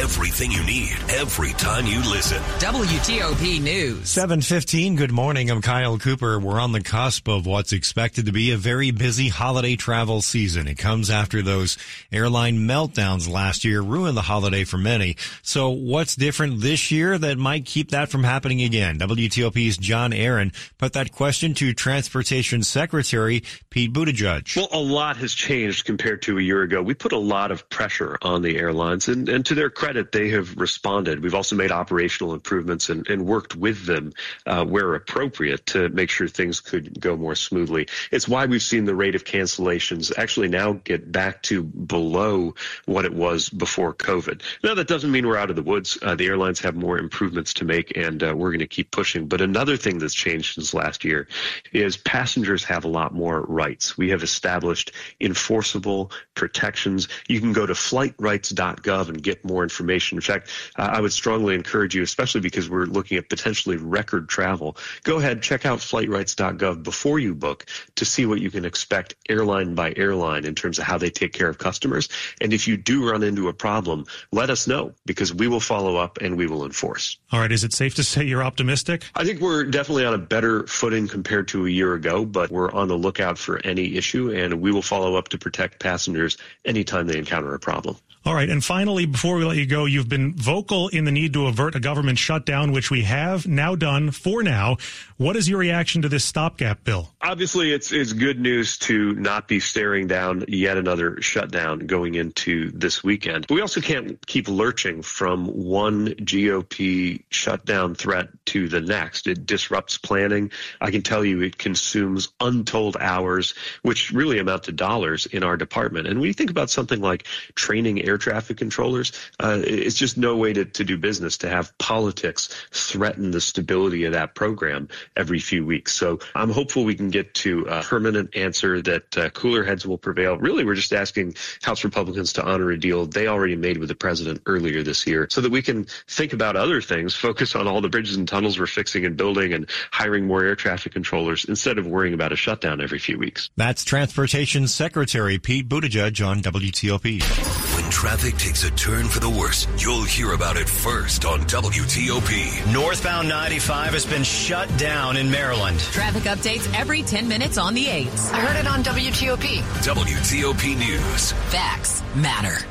Everything 0.00 0.50
you 0.50 0.64
need 0.64 0.96
every 1.10 1.52
time 1.52 1.86
you 1.86 1.98
listen. 1.98 2.38
WTOP 2.58 3.60
News. 3.62 4.08
715, 4.08 4.96
good 4.96 5.12
morning. 5.12 5.50
I'm 5.50 5.60
Kyle 5.60 5.98
Cooper. 5.98 6.40
We're 6.40 6.58
on 6.58 6.72
the 6.72 6.82
cusp 6.82 7.28
of 7.28 7.44
what's 7.44 7.72
expected 7.72 8.24
to 8.26 8.32
be 8.32 8.52
a 8.52 8.56
very 8.56 8.90
busy 8.90 9.28
holiday 9.28 9.76
travel 9.76 10.22
season. 10.22 10.66
It 10.66 10.78
comes 10.78 11.10
after 11.10 11.42
those 11.42 11.76
airline 12.10 12.60
meltdowns 12.60 13.28
last 13.28 13.64
year 13.64 13.82
ruined 13.82 14.16
the 14.16 14.22
holiday 14.22 14.64
for 14.64 14.78
many. 14.78 15.16
So 15.42 15.68
what's 15.68 16.16
different 16.16 16.62
this 16.62 16.90
year 16.90 17.18
that 17.18 17.36
might 17.36 17.66
keep 17.66 17.90
that 17.90 18.08
from 18.08 18.24
happening 18.24 18.62
again? 18.62 18.98
WTOP's 18.98 19.76
John 19.76 20.14
Aaron 20.14 20.52
put 20.78 20.94
that 20.94 21.12
question 21.12 21.52
to 21.54 21.74
Transportation 21.74 22.62
Secretary 22.62 23.42
Pete 23.68 23.92
Buttigieg. 23.92 24.56
Well, 24.56 24.68
a 24.72 24.80
lot 24.80 25.18
has 25.18 25.34
changed 25.34 25.84
compared 25.84 26.22
to 26.22 26.38
a 26.38 26.42
year 26.42 26.62
ago. 26.62 26.82
We 26.82 26.94
put 26.94 27.12
a 27.12 27.18
lot 27.18 27.50
of 27.50 27.68
pressure 27.68 28.16
on 28.22 28.40
the 28.40 28.56
airlines 28.56 29.08
and, 29.08 29.28
and 29.28 29.44
to 29.46 29.54
their 29.54 29.70
credit, 29.82 30.12
they 30.12 30.28
have 30.28 30.56
responded. 30.58 31.24
We've 31.24 31.34
also 31.34 31.56
made 31.56 31.72
operational 31.72 32.34
improvements 32.34 32.88
and, 32.88 33.04
and 33.08 33.26
worked 33.26 33.56
with 33.56 33.84
them 33.84 34.12
uh, 34.46 34.64
where 34.64 34.94
appropriate 34.94 35.66
to 35.66 35.88
make 35.88 36.08
sure 36.08 36.28
things 36.28 36.60
could 36.60 37.00
go 37.00 37.16
more 37.16 37.34
smoothly. 37.34 37.88
It's 38.12 38.28
why 38.28 38.46
we've 38.46 38.62
seen 38.62 38.84
the 38.84 38.94
rate 38.94 39.16
of 39.16 39.24
cancellations 39.24 40.16
actually 40.16 40.46
now 40.46 40.74
get 40.74 41.10
back 41.10 41.42
to 41.44 41.64
below 41.64 42.54
what 42.86 43.04
it 43.04 43.12
was 43.12 43.48
before 43.48 43.92
COVID. 43.92 44.42
Now, 44.62 44.74
that 44.76 44.86
doesn't 44.86 45.10
mean 45.10 45.26
we're 45.26 45.36
out 45.36 45.50
of 45.50 45.56
the 45.56 45.62
woods. 45.62 45.98
Uh, 46.00 46.14
the 46.14 46.28
airlines 46.28 46.60
have 46.60 46.76
more 46.76 46.96
improvements 46.96 47.52
to 47.54 47.64
make, 47.64 47.96
and 47.96 48.22
uh, 48.22 48.32
we're 48.36 48.50
going 48.50 48.60
to 48.60 48.68
keep 48.68 48.92
pushing. 48.92 49.26
But 49.26 49.40
another 49.40 49.76
thing 49.76 49.98
that's 49.98 50.14
changed 50.14 50.54
since 50.54 50.74
last 50.74 51.02
year 51.02 51.26
is 51.72 51.96
passengers 51.96 52.62
have 52.62 52.84
a 52.84 52.88
lot 52.88 53.12
more 53.12 53.40
rights. 53.40 53.98
We 53.98 54.10
have 54.10 54.22
established 54.22 54.92
enforceable 55.20 56.12
protections. 56.36 57.08
You 57.26 57.40
can 57.40 57.52
go 57.52 57.66
to 57.66 57.72
flightrights.gov 57.72 59.08
and 59.08 59.20
get 59.20 59.44
more 59.44 59.64
information. 59.64 59.71
In 59.80 60.20
fact, 60.20 60.50
I 60.76 61.00
would 61.00 61.12
strongly 61.12 61.54
encourage 61.54 61.94
you, 61.94 62.02
especially 62.02 62.40
because 62.40 62.68
we're 62.68 62.86
looking 62.86 63.18
at 63.18 63.28
potentially 63.28 63.76
record 63.76 64.28
travel, 64.28 64.76
go 65.02 65.18
ahead, 65.18 65.42
check 65.42 65.66
out 65.66 65.78
flightrights.gov 65.78 66.82
before 66.82 67.18
you 67.18 67.34
book 67.34 67.66
to 67.96 68.04
see 68.04 68.26
what 68.26 68.40
you 68.40 68.50
can 68.50 68.64
expect 68.64 69.14
airline 69.28 69.74
by 69.74 69.92
airline 69.96 70.44
in 70.44 70.54
terms 70.54 70.78
of 70.78 70.84
how 70.84 70.98
they 70.98 71.10
take 71.10 71.32
care 71.32 71.48
of 71.48 71.58
customers. 71.58 72.08
And 72.40 72.52
if 72.52 72.68
you 72.68 72.76
do 72.76 73.10
run 73.10 73.22
into 73.22 73.48
a 73.48 73.52
problem, 73.52 74.06
let 74.30 74.50
us 74.50 74.66
know 74.66 74.94
because 75.06 75.34
we 75.34 75.48
will 75.48 75.60
follow 75.60 75.96
up 75.96 76.18
and 76.20 76.36
we 76.36 76.46
will 76.46 76.64
enforce. 76.64 77.18
All 77.30 77.40
right. 77.40 77.52
Is 77.52 77.64
it 77.64 77.72
safe 77.72 77.94
to 77.96 78.04
say 78.04 78.24
you're 78.24 78.42
optimistic? 78.42 79.04
I 79.14 79.24
think 79.24 79.40
we're 79.40 79.64
definitely 79.64 80.04
on 80.04 80.14
a 80.14 80.18
better 80.18 80.66
footing 80.66 81.08
compared 81.08 81.48
to 81.48 81.66
a 81.66 81.70
year 81.70 81.94
ago, 81.94 82.24
but 82.24 82.50
we're 82.50 82.72
on 82.72 82.88
the 82.88 82.96
lookout 82.96 83.38
for 83.38 83.58
any 83.64 83.96
issue 83.96 84.32
and 84.32 84.60
we 84.60 84.72
will 84.72 84.82
follow 84.82 85.16
up 85.16 85.28
to 85.28 85.38
protect 85.38 85.80
passengers 85.80 86.36
anytime 86.64 87.06
they 87.06 87.18
encounter 87.18 87.54
a 87.54 87.58
problem. 87.58 87.96
All 88.24 88.34
right. 88.34 88.48
And 88.48 88.64
finally, 88.64 89.04
before 89.04 89.36
we 89.36 89.44
let 89.44 89.56
you 89.56 89.61
go, 89.66 89.84
you've 89.84 90.08
been 90.08 90.34
vocal 90.34 90.88
in 90.88 91.04
the 91.04 91.12
need 91.12 91.32
to 91.34 91.46
avert 91.46 91.74
a 91.74 91.80
government 91.80 92.18
shutdown, 92.18 92.72
which 92.72 92.90
we 92.90 93.02
have 93.02 93.46
now 93.46 93.74
done 93.74 94.10
for 94.10 94.42
now. 94.42 94.76
What 95.16 95.36
is 95.36 95.48
your 95.48 95.58
reaction 95.58 96.02
to 96.02 96.08
this 96.08 96.24
stopgap 96.24 96.84
bill? 96.84 97.11
Obviously, 97.24 97.72
it's, 97.72 97.92
it's 97.92 98.12
good 98.12 98.40
news 98.40 98.78
to 98.78 99.12
not 99.12 99.46
be 99.46 99.60
staring 99.60 100.08
down 100.08 100.44
yet 100.48 100.76
another 100.76 101.22
shutdown 101.22 101.78
going 101.78 102.16
into 102.16 102.72
this 102.72 103.04
weekend. 103.04 103.46
But 103.46 103.54
we 103.54 103.60
also 103.60 103.80
can't 103.80 104.24
keep 104.26 104.48
lurching 104.48 105.02
from 105.02 105.46
one 105.46 106.08
GOP 106.08 107.22
shutdown 107.30 107.94
threat 107.94 108.30
to 108.46 108.66
the 108.66 108.80
next. 108.80 109.28
It 109.28 109.46
disrupts 109.46 109.98
planning. 109.98 110.50
I 110.80 110.90
can 110.90 111.02
tell 111.02 111.24
you 111.24 111.42
it 111.42 111.58
consumes 111.58 112.30
untold 112.40 112.96
hours, 112.98 113.54
which 113.82 114.10
really 114.10 114.40
amount 114.40 114.64
to 114.64 114.72
dollars 114.72 115.26
in 115.26 115.44
our 115.44 115.56
department. 115.56 116.08
And 116.08 116.18
when 116.18 116.26
you 116.26 116.34
think 116.34 116.50
about 116.50 116.70
something 116.70 117.00
like 117.00 117.28
training 117.54 118.04
air 118.04 118.18
traffic 118.18 118.56
controllers, 118.56 119.12
uh, 119.38 119.60
it's 119.62 119.94
just 119.94 120.18
no 120.18 120.36
way 120.36 120.54
to, 120.54 120.64
to 120.64 120.82
do 120.82 120.98
business 120.98 121.38
to 121.38 121.48
have 121.48 121.78
politics 121.78 122.66
threaten 122.72 123.30
the 123.30 123.40
stability 123.40 124.06
of 124.06 124.12
that 124.12 124.34
program 124.34 124.88
every 125.16 125.38
few 125.38 125.64
weeks. 125.64 125.92
So 125.92 126.18
I'm 126.34 126.50
hopeful 126.50 126.82
we 126.82 126.96
can 126.96 127.11
get 127.12 127.34
to 127.34 127.66
a 127.68 127.82
permanent 127.82 128.36
answer 128.36 128.82
that 128.82 129.16
uh, 129.16 129.30
cooler 129.30 129.64
heads 129.64 129.86
will 129.86 129.98
prevail. 129.98 130.36
Really, 130.36 130.64
we're 130.64 130.74
just 130.74 130.92
asking 130.92 131.34
House 131.62 131.84
Republicans 131.84 132.32
to 132.34 132.44
honor 132.44 132.70
a 132.70 132.78
deal 132.78 133.06
they 133.06 133.26
already 133.28 133.56
made 133.56 133.78
with 133.78 133.88
the 133.88 133.94
president 133.94 134.42
earlier 134.46 134.82
this 134.82 135.06
year 135.06 135.28
so 135.30 135.40
that 135.40 135.52
we 135.52 135.62
can 135.62 135.86
think 136.08 136.32
about 136.32 136.56
other 136.56 136.80
things, 136.80 137.14
focus 137.14 137.54
on 137.54 137.68
all 137.68 137.80
the 137.80 137.88
bridges 137.88 138.16
and 138.16 138.26
tunnels 138.26 138.58
we're 138.58 138.66
fixing 138.66 139.04
and 139.04 139.16
building 139.16 139.52
and 139.52 139.68
hiring 139.90 140.26
more 140.26 140.42
air 140.42 140.56
traffic 140.56 140.92
controllers 140.92 141.44
instead 141.44 141.78
of 141.78 141.86
worrying 141.86 142.14
about 142.14 142.32
a 142.32 142.36
shutdown 142.36 142.80
every 142.80 142.98
few 142.98 143.18
weeks. 143.18 143.50
That's 143.56 143.84
Transportation 143.84 144.66
Secretary 144.66 145.38
Pete 145.38 145.68
Buttigieg 145.68 146.26
on 146.26 146.40
WTOP. 146.40 147.71
When 147.92 148.10
traffic 148.10 148.38
takes 148.38 148.64
a 148.64 148.70
turn 148.70 149.06
for 149.06 149.20
the 149.20 149.28
worse, 149.28 149.68
you'll 149.76 150.02
hear 150.02 150.32
about 150.32 150.56
it 150.56 150.66
first 150.66 151.26
on 151.26 151.40
WTOP. 151.40 152.72
Northbound 152.72 153.28
95 153.28 153.92
has 153.92 154.06
been 154.06 154.24
shut 154.24 154.66
down 154.78 155.18
in 155.18 155.30
Maryland. 155.30 155.78
Traffic 155.78 156.22
updates 156.22 156.72
every 156.74 157.02
10 157.02 157.28
minutes 157.28 157.58
on 157.58 157.74
the 157.74 157.84
8s. 157.84 158.32
I 158.32 158.40
heard 158.40 158.56
it 158.58 158.66
on 158.66 158.82
WTOP. 158.82 159.58
WTOP 159.84 160.78
News. 160.78 161.32
Facts 161.50 162.02
matter. 162.16 162.64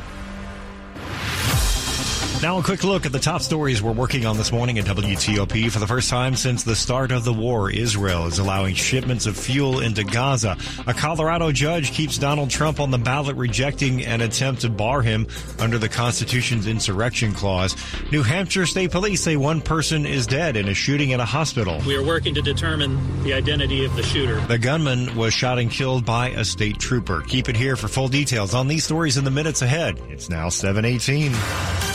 Now 2.41 2.57
a 2.57 2.63
quick 2.63 2.83
look 2.83 3.05
at 3.05 3.11
the 3.11 3.19
top 3.19 3.41
stories 3.41 3.83
we're 3.83 3.91
working 3.91 4.25
on 4.25 4.35
this 4.35 4.51
morning 4.51 4.79
at 4.79 4.85
WTOP. 4.85 5.69
For 5.69 5.77
the 5.77 5.85
first 5.85 6.09
time 6.09 6.35
since 6.35 6.63
the 6.63 6.75
start 6.75 7.11
of 7.11 7.23
the 7.23 7.31
war, 7.31 7.69
Israel 7.69 8.25
is 8.25 8.39
allowing 8.39 8.73
shipments 8.73 9.27
of 9.27 9.37
fuel 9.37 9.79
into 9.79 10.03
Gaza. 10.03 10.57
A 10.87 10.93
Colorado 10.93 11.51
judge 11.51 11.91
keeps 11.91 12.17
Donald 12.17 12.49
Trump 12.49 12.79
on 12.79 12.89
the 12.89 12.97
ballot, 12.97 13.35
rejecting 13.35 14.03
an 14.03 14.21
attempt 14.21 14.61
to 14.61 14.69
bar 14.69 15.03
him 15.03 15.27
under 15.59 15.77
the 15.77 15.87
Constitution's 15.87 16.65
insurrection 16.65 17.31
clause. 17.31 17.75
New 18.11 18.23
Hampshire 18.23 18.65
State 18.65 18.89
Police 18.89 19.21
say 19.21 19.35
one 19.35 19.61
person 19.61 20.07
is 20.07 20.25
dead 20.25 20.57
in 20.57 20.67
a 20.67 20.73
shooting 20.73 21.13
at 21.13 21.19
a 21.19 21.25
hospital. 21.25 21.79
We 21.85 21.95
are 21.95 22.03
working 22.03 22.33
to 22.33 22.41
determine 22.41 23.23
the 23.23 23.33
identity 23.33 23.85
of 23.85 23.95
the 23.95 24.03
shooter. 24.03 24.39
The 24.47 24.57
gunman 24.57 25.15
was 25.15 25.33
shot 25.35 25.59
and 25.59 25.69
killed 25.69 26.05
by 26.05 26.29
a 26.29 26.43
state 26.43 26.79
trooper. 26.79 27.21
Keep 27.21 27.49
it 27.49 27.55
here 27.55 27.75
for 27.75 27.87
full 27.87 28.07
details 28.07 28.55
on 28.55 28.67
these 28.67 28.83
stories 28.83 29.17
in 29.17 29.25
the 29.25 29.31
minutes 29.31 29.61
ahead. 29.61 30.01
It's 30.09 30.27
now 30.27 30.49
718. 30.49 31.90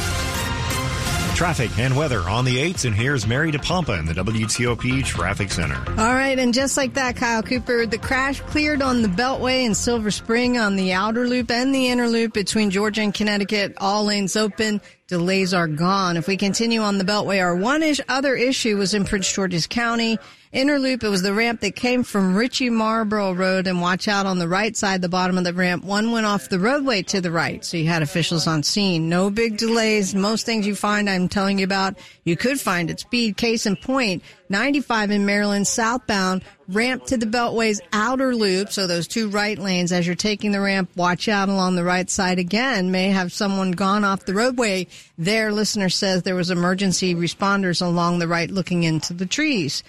Traffic 1.37 1.79
and 1.79 1.94
weather 1.94 2.20
on 2.20 2.46
the 2.46 2.57
8s, 2.57 2.87
and 2.87 2.94
here's 2.94 3.27
Mary 3.27 3.53
DePompa 3.53 3.99
in 3.99 4.07
the 4.07 4.14
WTOP 4.14 5.05
Traffic 5.05 5.53
Center. 5.53 5.77
All 5.90 6.14
right, 6.14 6.38
and 6.38 6.55
just 6.55 6.79
like 6.79 6.94
that, 6.94 7.16
Kyle 7.16 7.42
Cooper, 7.42 7.85
the 7.85 7.99
crash 7.99 8.40
cleared 8.40 8.81
on 8.81 9.03
the 9.03 9.09
Beltway 9.09 9.66
in 9.66 9.75
Silver 9.75 10.11
Spring 10.11 10.57
on 10.57 10.77
the 10.77 10.94
outer 10.94 11.29
loop 11.29 11.51
and 11.51 11.75
the 11.75 11.88
inner 11.88 12.09
loop 12.09 12.33
between 12.33 12.70
Georgia 12.70 13.03
and 13.03 13.12
Connecticut. 13.12 13.75
All 13.77 14.07
lanes 14.07 14.35
open. 14.35 14.81
Delays 15.09 15.53
are 15.53 15.68
gone. 15.68 16.16
If 16.16 16.27
we 16.27 16.38
continue 16.38 16.81
on 16.81 16.96
the 16.96 17.05
Beltway, 17.05 17.42
our 17.42 17.55
one 17.55 17.85
other 18.09 18.35
issue 18.35 18.79
was 18.79 18.94
in 18.94 19.05
Prince 19.05 19.31
George's 19.31 19.66
County. 19.66 20.18
Inner 20.56 20.78
loop, 20.78 21.04
it 21.04 21.10
was 21.10 21.20
the 21.20 21.34
ramp 21.34 21.60
that 21.60 21.76
came 21.76 22.02
from 22.02 22.34
Ritchie 22.34 22.70
Marlboro 22.70 23.32
Road 23.32 23.66
and 23.66 23.82
watch 23.82 24.08
out 24.08 24.24
on 24.24 24.38
the 24.38 24.48
right 24.48 24.74
side, 24.74 25.02
the 25.02 25.08
bottom 25.10 25.36
of 25.36 25.44
the 25.44 25.52
ramp. 25.52 25.84
One 25.84 26.12
went 26.12 26.24
off 26.24 26.48
the 26.48 26.58
roadway 26.58 27.02
to 27.02 27.20
the 27.20 27.30
right. 27.30 27.62
So 27.62 27.76
you 27.76 27.88
had 27.88 28.00
officials 28.00 28.46
on 28.46 28.62
scene. 28.62 29.10
No 29.10 29.28
big 29.28 29.58
delays. 29.58 30.14
Most 30.14 30.46
things 30.46 30.66
you 30.66 30.74
find, 30.74 31.10
I'm 31.10 31.28
telling 31.28 31.58
you 31.58 31.66
about, 31.66 31.98
you 32.24 32.38
could 32.38 32.58
find 32.58 32.90
at 32.90 33.00
speed. 33.00 33.36
Case 33.36 33.66
in 33.66 33.76
point, 33.76 34.22
95 34.48 35.10
in 35.10 35.26
Maryland 35.26 35.66
southbound, 35.66 36.42
ramp 36.68 37.04
to 37.04 37.18
the 37.18 37.26
Beltway's 37.26 37.82
outer 37.92 38.34
loop. 38.34 38.72
So 38.72 38.86
those 38.86 39.06
two 39.06 39.28
right 39.28 39.58
lanes, 39.58 39.92
as 39.92 40.06
you're 40.06 40.16
taking 40.16 40.52
the 40.52 40.60
ramp, 40.62 40.88
watch 40.96 41.28
out 41.28 41.50
along 41.50 41.76
the 41.76 41.84
right 41.84 42.08
side 42.08 42.38
again. 42.38 42.90
May 42.90 43.10
have 43.10 43.30
someone 43.30 43.72
gone 43.72 44.04
off 44.04 44.24
the 44.24 44.32
roadway. 44.32 44.86
There, 45.18 45.52
listener 45.52 45.90
says 45.90 46.22
there 46.22 46.34
was 46.34 46.50
emergency 46.50 47.14
responders 47.14 47.82
along 47.82 48.20
the 48.20 48.28
right 48.28 48.50
looking 48.50 48.84
into 48.84 49.12
the 49.12 49.26
trees. 49.26 49.82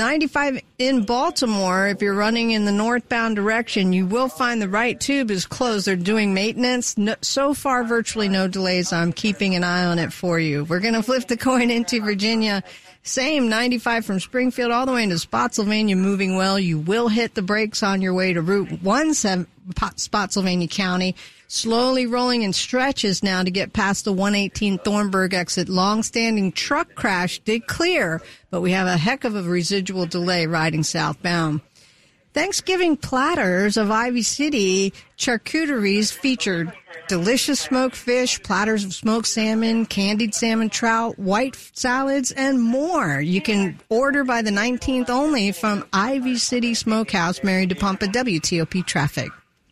95 0.00 0.62
in 0.78 1.04
Baltimore, 1.04 1.88
if 1.88 2.00
you're 2.00 2.14
running 2.14 2.52
in 2.52 2.64
the 2.64 2.72
northbound 2.72 3.36
direction, 3.36 3.92
you 3.92 4.06
will 4.06 4.30
find 4.30 4.62
the 4.62 4.68
right 4.68 4.98
tube 4.98 5.30
is 5.30 5.44
closed. 5.44 5.86
They're 5.86 5.94
doing 5.94 6.32
maintenance. 6.32 6.96
No, 6.96 7.16
so 7.20 7.52
far, 7.52 7.84
virtually 7.84 8.26
no 8.26 8.48
delays. 8.48 8.94
I'm 8.94 9.12
keeping 9.12 9.54
an 9.56 9.62
eye 9.62 9.84
on 9.84 9.98
it 9.98 10.10
for 10.10 10.40
you. 10.40 10.64
We're 10.64 10.80
going 10.80 10.94
to 10.94 11.02
flip 11.02 11.28
the 11.28 11.36
coin 11.36 11.70
into 11.70 12.00
Virginia. 12.00 12.62
Same 13.02 13.50
95 13.50 14.06
from 14.06 14.20
Springfield 14.20 14.72
all 14.72 14.86
the 14.86 14.92
way 14.92 15.02
into 15.02 15.18
Spotsylvania 15.18 15.96
moving 15.96 16.34
well. 16.34 16.58
You 16.58 16.78
will 16.78 17.08
hit 17.08 17.34
the 17.34 17.42
brakes 17.42 17.82
on 17.82 18.00
your 18.00 18.14
way 18.14 18.32
to 18.32 18.40
Route 18.40 18.80
1 18.82 19.14
Spotsylvania 19.96 20.68
County. 20.68 21.14
Slowly 21.52 22.06
rolling 22.06 22.44
in 22.44 22.52
stretches 22.52 23.24
now 23.24 23.42
to 23.42 23.50
get 23.50 23.72
past 23.72 24.04
the 24.04 24.12
118 24.12 24.78
Thornburg 24.78 25.34
exit. 25.34 25.68
Long-standing 25.68 26.52
truck 26.52 26.94
crash 26.94 27.40
did 27.40 27.66
clear, 27.66 28.22
but 28.50 28.60
we 28.60 28.70
have 28.70 28.86
a 28.86 28.96
heck 28.96 29.24
of 29.24 29.34
a 29.34 29.42
residual 29.42 30.06
delay 30.06 30.46
riding 30.46 30.84
southbound. 30.84 31.60
Thanksgiving 32.34 32.96
platters 32.96 33.76
of 33.76 33.90
Ivy 33.90 34.22
City 34.22 34.92
charcuteries 35.18 36.12
featured 36.12 36.72
delicious 37.08 37.58
smoked 37.58 37.96
fish, 37.96 38.40
platters 38.44 38.84
of 38.84 38.94
smoked 38.94 39.26
salmon, 39.26 39.86
candied 39.86 40.36
salmon 40.36 40.70
trout, 40.70 41.18
white 41.18 41.56
salads, 41.72 42.30
and 42.30 42.62
more. 42.62 43.20
You 43.20 43.40
can 43.40 43.76
order 43.88 44.22
by 44.22 44.42
the 44.42 44.52
19th 44.52 45.10
only 45.10 45.50
from 45.50 45.84
Ivy 45.92 46.36
City 46.36 46.74
Smokehouse, 46.74 47.42
Mary 47.42 47.66
DePompa, 47.66 48.12
WTOP 48.12 48.86
Traffic. 48.86 49.30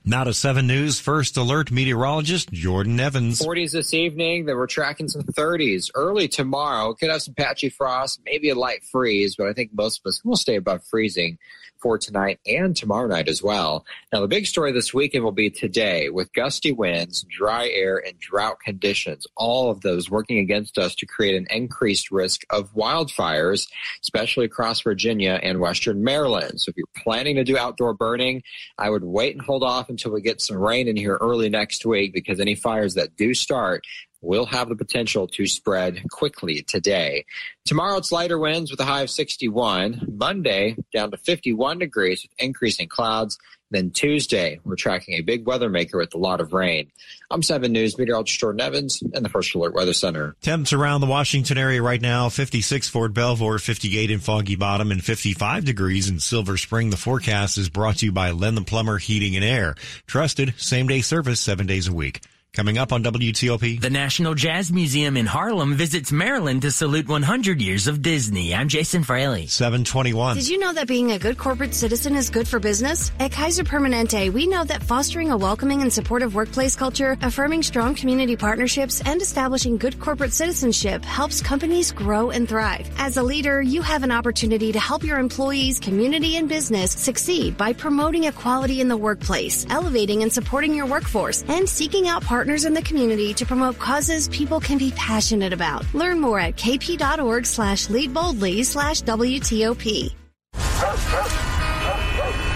Now 0.08 0.24
to 0.24 0.32
7 0.32 0.66
News 0.66 0.98
First 0.98 1.36
Alert 1.36 1.70
meteorologist 1.70 2.50
Jordan 2.50 2.98
Evans. 2.98 3.42
40s 3.42 3.72
this 3.72 3.92
evening. 3.92 4.46
Then 4.46 4.56
we're 4.56 4.66
tracking 4.66 5.06
some 5.06 5.20
30s. 5.20 5.90
Early 5.94 6.28
tomorrow, 6.28 6.94
could 6.94 7.10
have 7.10 7.20
some 7.20 7.34
patchy 7.34 7.68
frost, 7.68 8.18
maybe 8.24 8.48
a 8.48 8.54
light 8.54 8.82
freeze, 8.90 9.36
but 9.36 9.48
I 9.48 9.52
think 9.52 9.72
most 9.74 10.00
of 10.00 10.08
us 10.08 10.24
will 10.24 10.36
stay 10.36 10.56
above 10.56 10.82
freezing 10.82 11.36
for 11.80 11.98
tonight 11.98 12.40
and 12.46 12.76
tomorrow 12.76 13.06
night 13.06 13.28
as 13.28 13.42
well. 13.42 13.84
Now, 14.12 14.20
the 14.20 14.28
big 14.28 14.46
story 14.46 14.72
this 14.72 14.92
weekend 14.92 15.24
will 15.24 15.32
be 15.32 15.50
today 15.50 16.08
with 16.08 16.32
gusty 16.32 16.72
winds, 16.72 17.24
dry 17.24 17.68
air, 17.68 17.96
and 17.98 18.18
drought 18.18 18.60
conditions. 18.60 19.26
All 19.36 19.70
of 19.70 19.80
those 19.80 20.10
working 20.10 20.38
against 20.38 20.78
us 20.78 20.94
to 20.96 21.06
create 21.06 21.36
an 21.36 21.46
increased 21.50 22.10
risk 22.10 22.42
of 22.50 22.72
wildfires, 22.74 23.68
especially 24.02 24.44
across 24.44 24.80
Virginia 24.80 25.38
and 25.42 25.60
Western 25.60 26.02
Maryland. 26.02 26.60
So 26.60 26.70
if 26.70 26.76
you're 26.76 26.86
planning 26.96 27.36
to 27.36 27.44
do 27.44 27.56
outdoor 27.56 27.94
burning, 27.94 28.42
I 28.78 28.90
would 28.90 29.04
wait 29.04 29.34
and 29.34 29.44
hold 29.44 29.62
off 29.62 29.88
until 29.88 30.12
we 30.12 30.20
get 30.20 30.40
some 30.40 30.56
rain 30.56 30.88
in 30.88 30.96
here 30.96 31.18
early 31.20 31.48
next 31.48 31.84
week 31.86 32.12
because 32.12 32.40
any 32.40 32.54
fires 32.54 32.94
that 32.94 33.16
do 33.16 33.34
start 33.34 33.84
will 34.20 34.46
have 34.46 34.68
the 34.68 34.76
potential 34.76 35.26
to 35.28 35.46
spread 35.46 36.02
quickly 36.10 36.62
today. 36.62 37.24
Tomorrow 37.64 37.98
it's 37.98 38.12
lighter 38.12 38.38
winds 38.38 38.70
with 38.70 38.80
a 38.80 38.84
high 38.84 39.02
of 39.02 39.10
61. 39.10 40.08
Monday 40.16 40.76
down 40.92 41.10
to 41.10 41.16
51 41.16 41.78
degrees 41.78 42.22
with 42.22 42.32
increasing 42.38 42.88
clouds. 42.88 43.38
Then 43.70 43.90
Tuesday, 43.90 44.60
we're 44.64 44.76
tracking 44.76 45.14
a 45.14 45.20
big 45.20 45.46
weather 45.46 45.68
maker 45.68 45.98
with 45.98 46.14
a 46.14 46.18
lot 46.18 46.40
of 46.40 46.54
rain. 46.54 46.90
I'm 47.30 47.42
7 47.42 47.70
News 47.70 47.98
meteorologist 47.98 48.40
Jordan 48.40 48.62
Evans 48.62 49.02
and 49.12 49.22
the 49.22 49.28
First 49.28 49.54
Alert 49.54 49.74
Weather 49.74 49.92
Center. 49.92 50.34
Temps 50.40 50.72
around 50.72 51.02
the 51.02 51.06
Washington 51.06 51.58
area 51.58 51.82
right 51.82 52.00
now 52.00 52.30
56 52.30 52.88
Fort 52.88 53.12
Belvoir, 53.12 53.58
58 53.58 54.10
in 54.10 54.20
Foggy 54.20 54.56
Bottom, 54.56 54.90
and 54.90 55.04
55 55.04 55.66
degrees 55.66 56.08
in 56.08 56.18
Silver 56.18 56.56
Spring. 56.56 56.88
The 56.88 56.96
forecast 56.96 57.58
is 57.58 57.68
brought 57.68 57.98
to 57.98 58.06
you 58.06 58.12
by 58.12 58.30
Len 58.30 58.54
the 58.54 58.62
Plumber 58.62 58.96
Heating 58.96 59.36
and 59.36 59.44
Air. 59.44 59.74
Trusted 60.06 60.54
same 60.56 60.86
day 60.86 61.02
service 61.02 61.40
seven 61.40 61.66
days 61.66 61.88
a 61.88 61.92
week. 61.92 62.22
Coming 62.54 62.78
up 62.78 62.92
on 62.92 63.04
WTOP. 63.04 63.80
The 63.80 63.90
National 63.90 64.34
Jazz 64.34 64.72
Museum 64.72 65.16
in 65.16 65.26
Harlem 65.26 65.76
visits 65.76 66.10
Maryland 66.10 66.62
to 66.62 66.72
salute 66.72 67.06
100 67.06 67.60
years 67.60 67.86
of 67.86 68.02
Disney. 68.02 68.52
I'm 68.52 68.68
Jason 68.68 69.04
Fraley. 69.04 69.46
721. 69.46 70.36
Did 70.36 70.48
you 70.48 70.58
know 70.58 70.72
that 70.72 70.88
being 70.88 71.12
a 71.12 71.18
good 71.20 71.38
corporate 71.38 71.72
citizen 71.72 72.16
is 72.16 72.30
good 72.30 72.48
for 72.48 72.58
business? 72.58 73.12
At 73.20 73.30
Kaiser 73.30 73.62
Permanente, 73.62 74.32
we 74.32 74.46
know 74.48 74.64
that 74.64 74.82
fostering 74.82 75.30
a 75.30 75.36
welcoming 75.36 75.82
and 75.82 75.92
supportive 75.92 76.34
workplace 76.34 76.74
culture, 76.74 77.16
affirming 77.22 77.62
strong 77.62 77.94
community 77.94 78.34
partnerships, 78.34 79.02
and 79.02 79.22
establishing 79.22 79.76
good 79.76 80.00
corporate 80.00 80.32
citizenship 80.32 81.04
helps 81.04 81.40
companies 81.40 81.92
grow 81.92 82.30
and 82.30 82.48
thrive. 82.48 82.90
As 82.98 83.18
a 83.18 83.22
leader, 83.22 83.62
you 83.62 83.82
have 83.82 84.02
an 84.02 84.10
opportunity 84.10 84.72
to 84.72 84.80
help 84.80 85.04
your 85.04 85.20
employees, 85.20 85.78
community, 85.78 86.38
and 86.38 86.48
business 86.48 86.90
succeed 86.92 87.56
by 87.56 87.72
promoting 87.72 88.24
equality 88.24 88.80
in 88.80 88.88
the 88.88 88.96
workplace, 88.96 89.64
elevating 89.70 90.22
and 90.22 90.32
supporting 90.32 90.74
your 90.74 90.86
workforce, 90.86 91.44
and 91.46 91.68
seeking 91.68 92.08
out 92.08 92.24
partners 92.24 92.37
partners 92.38 92.64
in 92.64 92.72
the 92.72 92.82
community 92.82 93.34
to 93.34 93.44
promote 93.44 93.76
causes 93.80 94.28
people 94.28 94.60
can 94.60 94.78
be 94.78 94.92
passionate 94.92 95.52
about. 95.52 95.84
Learn 95.92 96.20
more 96.20 96.38
at 96.38 96.54
kp.org 96.54 97.44
slash 97.44 97.90
lead 97.90 98.14
boldly 98.14 98.62
slash 98.62 99.02
WTOP. 99.02 100.12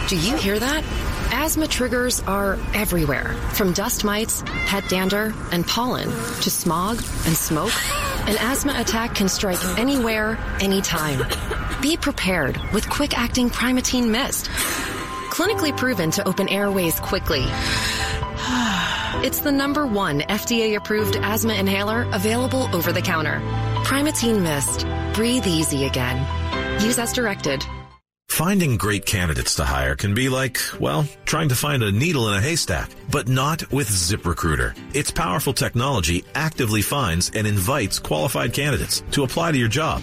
Do 0.08 0.16
you 0.16 0.36
hear 0.36 0.60
that? 0.60 0.84
Asthma 1.32 1.66
triggers 1.66 2.20
are 2.28 2.60
everywhere, 2.74 3.34
from 3.54 3.72
dust 3.72 4.04
mites, 4.04 4.44
pet 4.66 4.88
dander, 4.88 5.34
and 5.50 5.66
pollen 5.66 6.08
to 6.42 6.48
smog 6.48 6.98
and 7.26 7.36
smoke. 7.36 7.72
An 8.28 8.36
asthma 8.38 8.74
attack 8.76 9.16
can 9.16 9.28
strike 9.28 9.64
anywhere, 9.80 10.38
anytime. 10.60 11.24
Be 11.82 11.96
prepared 11.96 12.56
with 12.72 12.88
quick 12.88 13.18
acting 13.18 13.50
Primatene 13.50 14.10
Mist. 14.10 14.48
Clinically 15.30 15.76
proven 15.76 16.12
to 16.12 16.28
open 16.28 16.48
airways 16.48 17.00
quickly 17.00 17.44
it's 19.22 19.40
the 19.40 19.52
number 19.52 19.86
one 19.86 20.22
FDA 20.22 20.76
approved 20.76 21.16
asthma 21.16 21.54
inhaler 21.54 22.02
available 22.12 22.68
over 22.74 22.92
the 22.92 23.02
counter. 23.02 23.40
Primatene 23.84 24.42
Mist. 24.42 24.86
Breathe 25.14 25.46
easy 25.46 25.84
again. 25.84 26.18
Use 26.82 26.98
as 26.98 27.12
directed. 27.12 27.64
Finding 28.32 28.78
great 28.78 29.04
candidates 29.04 29.56
to 29.56 29.64
hire 29.64 29.94
can 29.94 30.14
be 30.14 30.30
like, 30.30 30.58
well, 30.80 31.06
trying 31.26 31.50
to 31.50 31.54
find 31.54 31.82
a 31.82 31.92
needle 31.92 32.28
in 32.28 32.34
a 32.34 32.40
haystack, 32.40 32.90
but 33.10 33.28
not 33.28 33.70
with 33.70 33.90
ZipRecruiter. 33.90 34.74
Its 34.96 35.10
powerful 35.10 35.52
technology 35.52 36.24
actively 36.34 36.80
finds 36.80 37.30
and 37.34 37.46
invites 37.46 37.98
qualified 37.98 38.54
candidates 38.54 39.02
to 39.10 39.22
apply 39.22 39.52
to 39.52 39.58
your 39.58 39.68
job. 39.68 40.02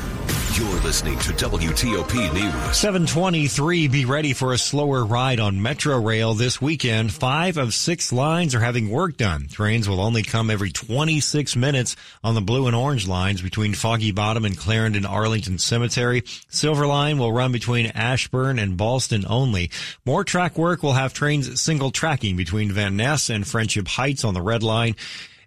You're 0.55 0.81
listening 0.81 1.17
to 1.19 1.31
WTOP 1.31 2.33
News. 2.33 2.77
723, 2.77 3.87
be 3.87 4.03
ready 4.03 4.33
for 4.33 4.51
a 4.51 4.57
slower 4.57 5.05
ride 5.05 5.39
on 5.39 5.61
Metro 5.61 5.97
Rail 5.97 6.33
this 6.33 6.61
weekend. 6.61 7.13
Five 7.13 7.55
of 7.55 7.73
six 7.73 8.11
lines 8.11 8.53
are 8.53 8.59
having 8.59 8.89
work 8.89 9.15
done. 9.15 9.47
Trains 9.47 9.87
will 9.87 10.01
only 10.01 10.23
come 10.23 10.49
every 10.49 10.69
26 10.69 11.55
minutes 11.55 11.95
on 12.21 12.35
the 12.35 12.41
blue 12.41 12.67
and 12.67 12.75
orange 12.75 13.07
lines 13.07 13.41
between 13.41 13.73
Foggy 13.73 14.11
Bottom 14.11 14.43
and 14.43 14.57
Clarendon 14.57 15.05
Arlington 15.05 15.57
Cemetery. 15.57 16.23
Silver 16.49 16.85
Line 16.85 17.17
will 17.17 17.31
run 17.31 17.53
between 17.53 17.85
Ashburn 17.85 18.59
and 18.59 18.77
Ballston 18.77 19.25
only. 19.29 19.71
More 20.05 20.25
track 20.25 20.57
work 20.57 20.83
will 20.83 20.93
have 20.93 21.13
trains 21.13 21.61
single 21.61 21.91
tracking 21.91 22.35
between 22.35 22.73
Van 22.73 22.97
Ness 22.97 23.29
and 23.29 23.47
Friendship 23.47 23.87
Heights 23.87 24.25
on 24.25 24.33
the 24.33 24.41
red 24.41 24.63
line 24.63 24.97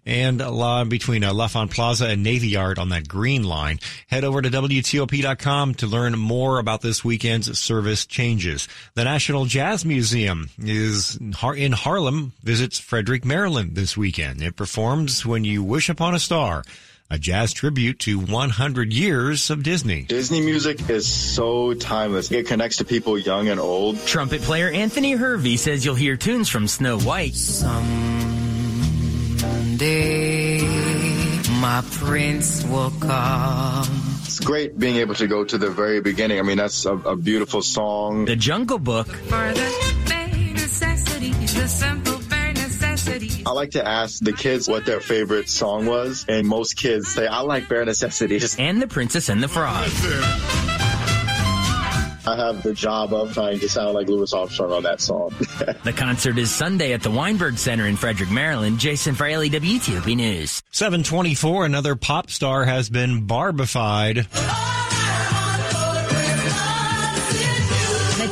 and 0.05 0.39
line 0.39 0.89
between 0.89 1.23
uh, 1.23 1.33
L'Enfant 1.33 1.71
Plaza 1.71 2.07
and 2.07 2.23
Navy 2.23 2.49
Yard 2.49 2.77
on 2.77 2.89
that 2.89 3.07
green 3.07 3.43
line. 3.43 3.79
Head 4.07 4.23
over 4.23 4.41
to 4.41 4.49
WTOP.com 4.49 5.75
to 5.75 5.87
learn 5.87 6.17
more 6.17 6.59
about 6.59 6.81
this 6.81 7.03
weekend's 7.03 7.57
service 7.57 8.05
changes. 8.05 8.67
The 8.93 9.03
National 9.03 9.45
Jazz 9.45 9.85
Museum 9.85 10.49
is 10.59 11.17
in 11.17 11.71
Harlem, 11.71 12.33
visits 12.43 12.79
Frederick, 12.79 13.25
Maryland 13.25 13.75
this 13.75 13.97
weekend. 13.97 14.41
It 14.41 14.55
performs 14.55 15.25
When 15.25 15.43
You 15.43 15.63
Wish 15.63 15.89
Upon 15.89 16.13
a 16.13 16.19
Star 16.19 16.63
a 17.09 17.19
jazz 17.19 17.53
tribute 17.53 17.99
to 17.99 18.19
100 18.19 18.91
years 18.91 19.49
of 19.49 19.61
Disney. 19.61 20.03
Disney 20.03 20.41
music 20.41 20.89
is 20.89 21.07
so 21.07 21.73
timeless. 21.75 22.31
It 22.31 22.47
connects 22.47 22.77
to 22.77 22.85
people 22.85 23.17
young 23.17 23.47
and 23.47 23.59
old. 23.59 23.99
Trumpet 24.07 24.41
player 24.41 24.69
Anthony 24.69 25.13
Hervey 25.13 25.57
says 25.57 25.85
you'll 25.85 25.95
hear 25.95 26.17
tunes 26.17 26.49
from 26.49 26.67
Snow 26.67 26.99
White. 26.99 27.35
Someday 29.37 30.61
my 31.59 31.83
prince 31.91 32.63
will 32.65 32.91
come. 32.99 33.87
It's 34.23 34.39
great 34.39 34.77
being 34.77 34.97
able 34.97 35.15
to 35.15 35.27
go 35.27 35.43
to 35.43 35.57
the 35.57 35.69
very 35.69 36.01
beginning. 36.01 36.39
I 36.39 36.43
mean, 36.43 36.57
that's 36.57 36.85
a, 36.85 36.93
a 36.93 37.15
beautiful 37.15 37.61
song. 37.61 38.25
The 38.25 38.35
Jungle 38.35 38.79
Book. 38.79 39.07
For 39.07 39.53
the 39.53 39.75
necessities, 40.53 41.53
the 41.55 41.67
simple 41.67 42.19
bare 42.29 42.53
necessities. 42.53 43.43
I 43.45 43.51
like 43.51 43.71
to 43.71 43.87
ask 43.87 44.19
the 44.23 44.33
kids 44.33 44.67
what 44.67 44.85
their 44.85 44.99
favorite 44.99 45.49
song 45.49 45.85
was, 45.85 46.25
and 46.27 46.47
most 46.47 46.75
kids 46.75 47.07
say, 47.13 47.27
I 47.27 47.41
like 47.41 47.69
bare 47.69 47.85
necessities. 47.85 48.57
And 48.59 48.81
The 48.81 48.87
Princess 48.87 49.29
and 49.29 49.41
the 49.41 49.47
Frog. 49.47 49.89
I 52.27 52.35
have 52.35 52.63
the 52.63 52.73
job 52.73 53.13
of 53.13 53.33
trying 53.33 53.59
to 53.59 53.69
sound 53.69 53.93
like 53.93 54.07
Louis 54.07 54.33
Armstrong 54.33 54.71
on 54.71 54.83
that 54.83 55.01
song. 55.01 55.33
the 55.83 55.93
concert 55.95 56.37
is 56.37 56.51
Sunday 56.51 56.93
at 56.93 57.03
the 57.03 57.11
Weinberg 57.11 57.57
Center 57.57 57.85
in 57.85 57.95
Frederick, 57.97 58.31
Maryland. 58.31 58.79
Jason 58.79 59.15
Fraley, 59.15 59.49
WTOP 59.49 60.15
News. 60.15 60.63
724, 60.71 61.65
another 61.65 61.95
pop 61.95 62.31
star 62.31 62.65
has 62.65 62.89
been 62.89 63.25
barbified. 63.25 64.27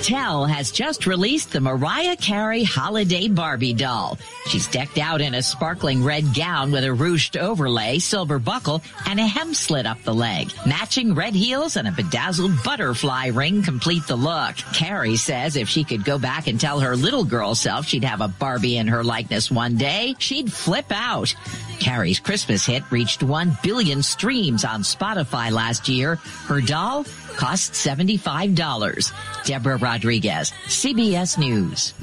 Mattel 0.03 0.49
has 0.49 0.69
just 0.69 1.07
released 1.07 1.53
the 1.53 1.61
Mariah 1.61 2.17
Carey 2.17 2.65
Holiday 2.65 3.29
Barbie 3.29 3.71
doll. 3.71 4.17
She's 4.47 4.67
decked 4.67 4.97
out 4.97 5.21
in 5.21 5.33
a 5.33 5.41
sparkling 5.41 6.03
red 6.03 6.33
gown 6.35 6.73
with 6.73 6.83
a 6.83 6.87
ruched 6.87 7.39
overlay, 7.39 7.99
silver 7.99 8.37
buckle, 8.37 8.81
and 9.05 9.17
a 9.17 9.25
hem 9.25 9.53
slit 9.53 9.85
up 9.85 10.03
the 10.03 10.13
leg. 10.13 10.51
Matching 10.65 11.15
red 11.15 11.33
heels 11.33 11.77
and 11.77 11.87
a 11.87 11.91
bedazzled 11.93 12.51
butterfly 12.65 13.27
ring 13.27 13.63
complete 13.63 14.05
the 14.05 14.17
look. 14.17 14.57
Carey 14.73 15.15
says 15.15 15.55
if 15.55 15.69
she 15.69 15.85
could 15.85 16.03
go 16.03 16.19
back 16.19 16.47
and 16.47 16.59
tell 16.59 16.81
her 16.81 16.97
little 16.97 17.23
girl 17.23 17.55
self 17.55 17.85
she'd 17.85 18.03
have 18.03 18.19
a 18.19 18.27
Barbie 18.27 18.75
in 18.75 18.89
her 18.89 19.05
likeness 19.05 19.49
one 19.49 19.77
day, 19.77 20.15
she'd 20.19 20.51
flip 20.51 20.91
out. 20.91 21.33
Carey's 21.79 22.19
Christmas 22.19 22.65
hit 22.65 22.83
reached 22.91 23.23
1 23.23 23.57
billion 23.63 24.01
streams 24.03 24.65
on 24.65 24.81
Spotify 24.81 25.51
last 25.51 25.89
year. 25.89 26.15
Her 26.15 26.61
doll 26.61 27.05
cost 27.35 27.73
$75. 27.73 29.45
Deborah 29.45 29.77
Rodriguez, 29.77 30.51
CBS 30.65 31.37
News. 31.37 31.93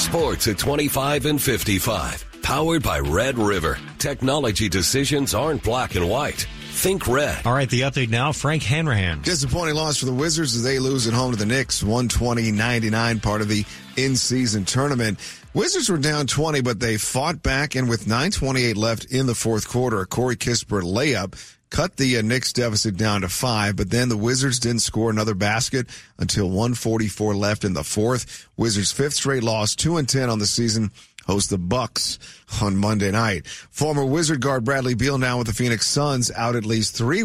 Sports 0.00 0.48
at 0.48 0.58
25 0.58 1.26
and 1.26 1.40
55. 1.40 2.24
Powered 2.42 2.82
by 2.82 2.98
Red 2.98 3.38
River. 3.38 3.78
Technology 3.98 4.68
decisions 4.68 5.34
aren't 5.34 5.62
black 5.62 5.94
and 5.94 6.08
white. 6.08 6.46
Think 6.70 7.06
red. 7.06 7.46
All 7.46 7.52
right, 7.52 7.68
the 7.68 7.82
update 7.82 8.08
now. 8.08 8.32
Frank 8.32 8.62
Hanrahan. 8.62 9.20
Disappointing 9.20 9.74
loss 9.74 9.98
for 9.98 10.06
the 10.06 10.14
Wizards 10.14 10.56
as 10.56 10.62
they 10.62 10.78
lose 10.78 11.06
at 11.06 11.12
home 11.12 11.32
to 11.32 11.38
the 11.38 11.44
Knicks, 11.44 11.82
120-99, 11.82 13.20
part 13.20 13.42
of 13.42 13.48
the 13.48 13.66
in-season 13.96 14.64
tournament. 14.64 15.18
Wizards 15.52 15.88
were 15.88 15.98
down 15.98 16.28
20, 16.28 16.60
but 16.60 16.78
they 16.78 16.96
fought 16.96 17.42
back, 17.42 17.74
and 17.74 17.88
with 17.88 18.04
9.28 18.04 18.76
left 18.76 19.06
in 19.06 19.26
the 19.26 19.34
fourth 19.34 19.68
quarter, 19.68 20.00
a 20.00 20.06
Corey 20.06 20.36
Kispert 20.36 20.82
layup 20.82 21.34
cut 21.70 21.96
the 21.96 22.18
uh, 22.18 22.22
Knicks 22.22 22.52
deficit 22.52 22.96
down 22.96 23.22
to 23.22 23.28
five, 23.28 23.74
but 23.74 23.90
then 23.90 24.08
the 24.08 24.16
Wizards 24.16 24.60
didn't 24.60 24.82
score 24.82 25.10
another 25.10 25.34
basket 25.34 25.88
until 26.18 26.46
144 26.46 27.34
left 27.34 27.64
in 27.64 27.72
the 27.72 27.82
fourth. 27.82 28.48
Wizards 28.56 28.92
fifth 28.92 29.14
straight 29.14 29.42
loss, 29.42 29.74
two 29.74 29.96
and 29.96 30.08
10 30.08 30.30
on 30.30 30.38
the 30.38 30.46
season. 30.46 30.92
Host 31.26 31.50
the 31.50 31.58
Bucks 31.58 32.20
on 32.62 32.76
Monday 32.76 33.10
night. 33.10 33.46
Former 33.46 34.04
Wizard 34.04 34.40
guard 34.40 34.64
Bradley 34.64 34.94
Beal 34.94 35.18
now 35.18 35.38
with 35.38 35.48
the 35.48 35.52
Phoenix 35.52 35.86
Suns 35.86 36.30
out 36.30 36.54
at 36.54 36.64
least 36.64 36.96
three 36.96 37.18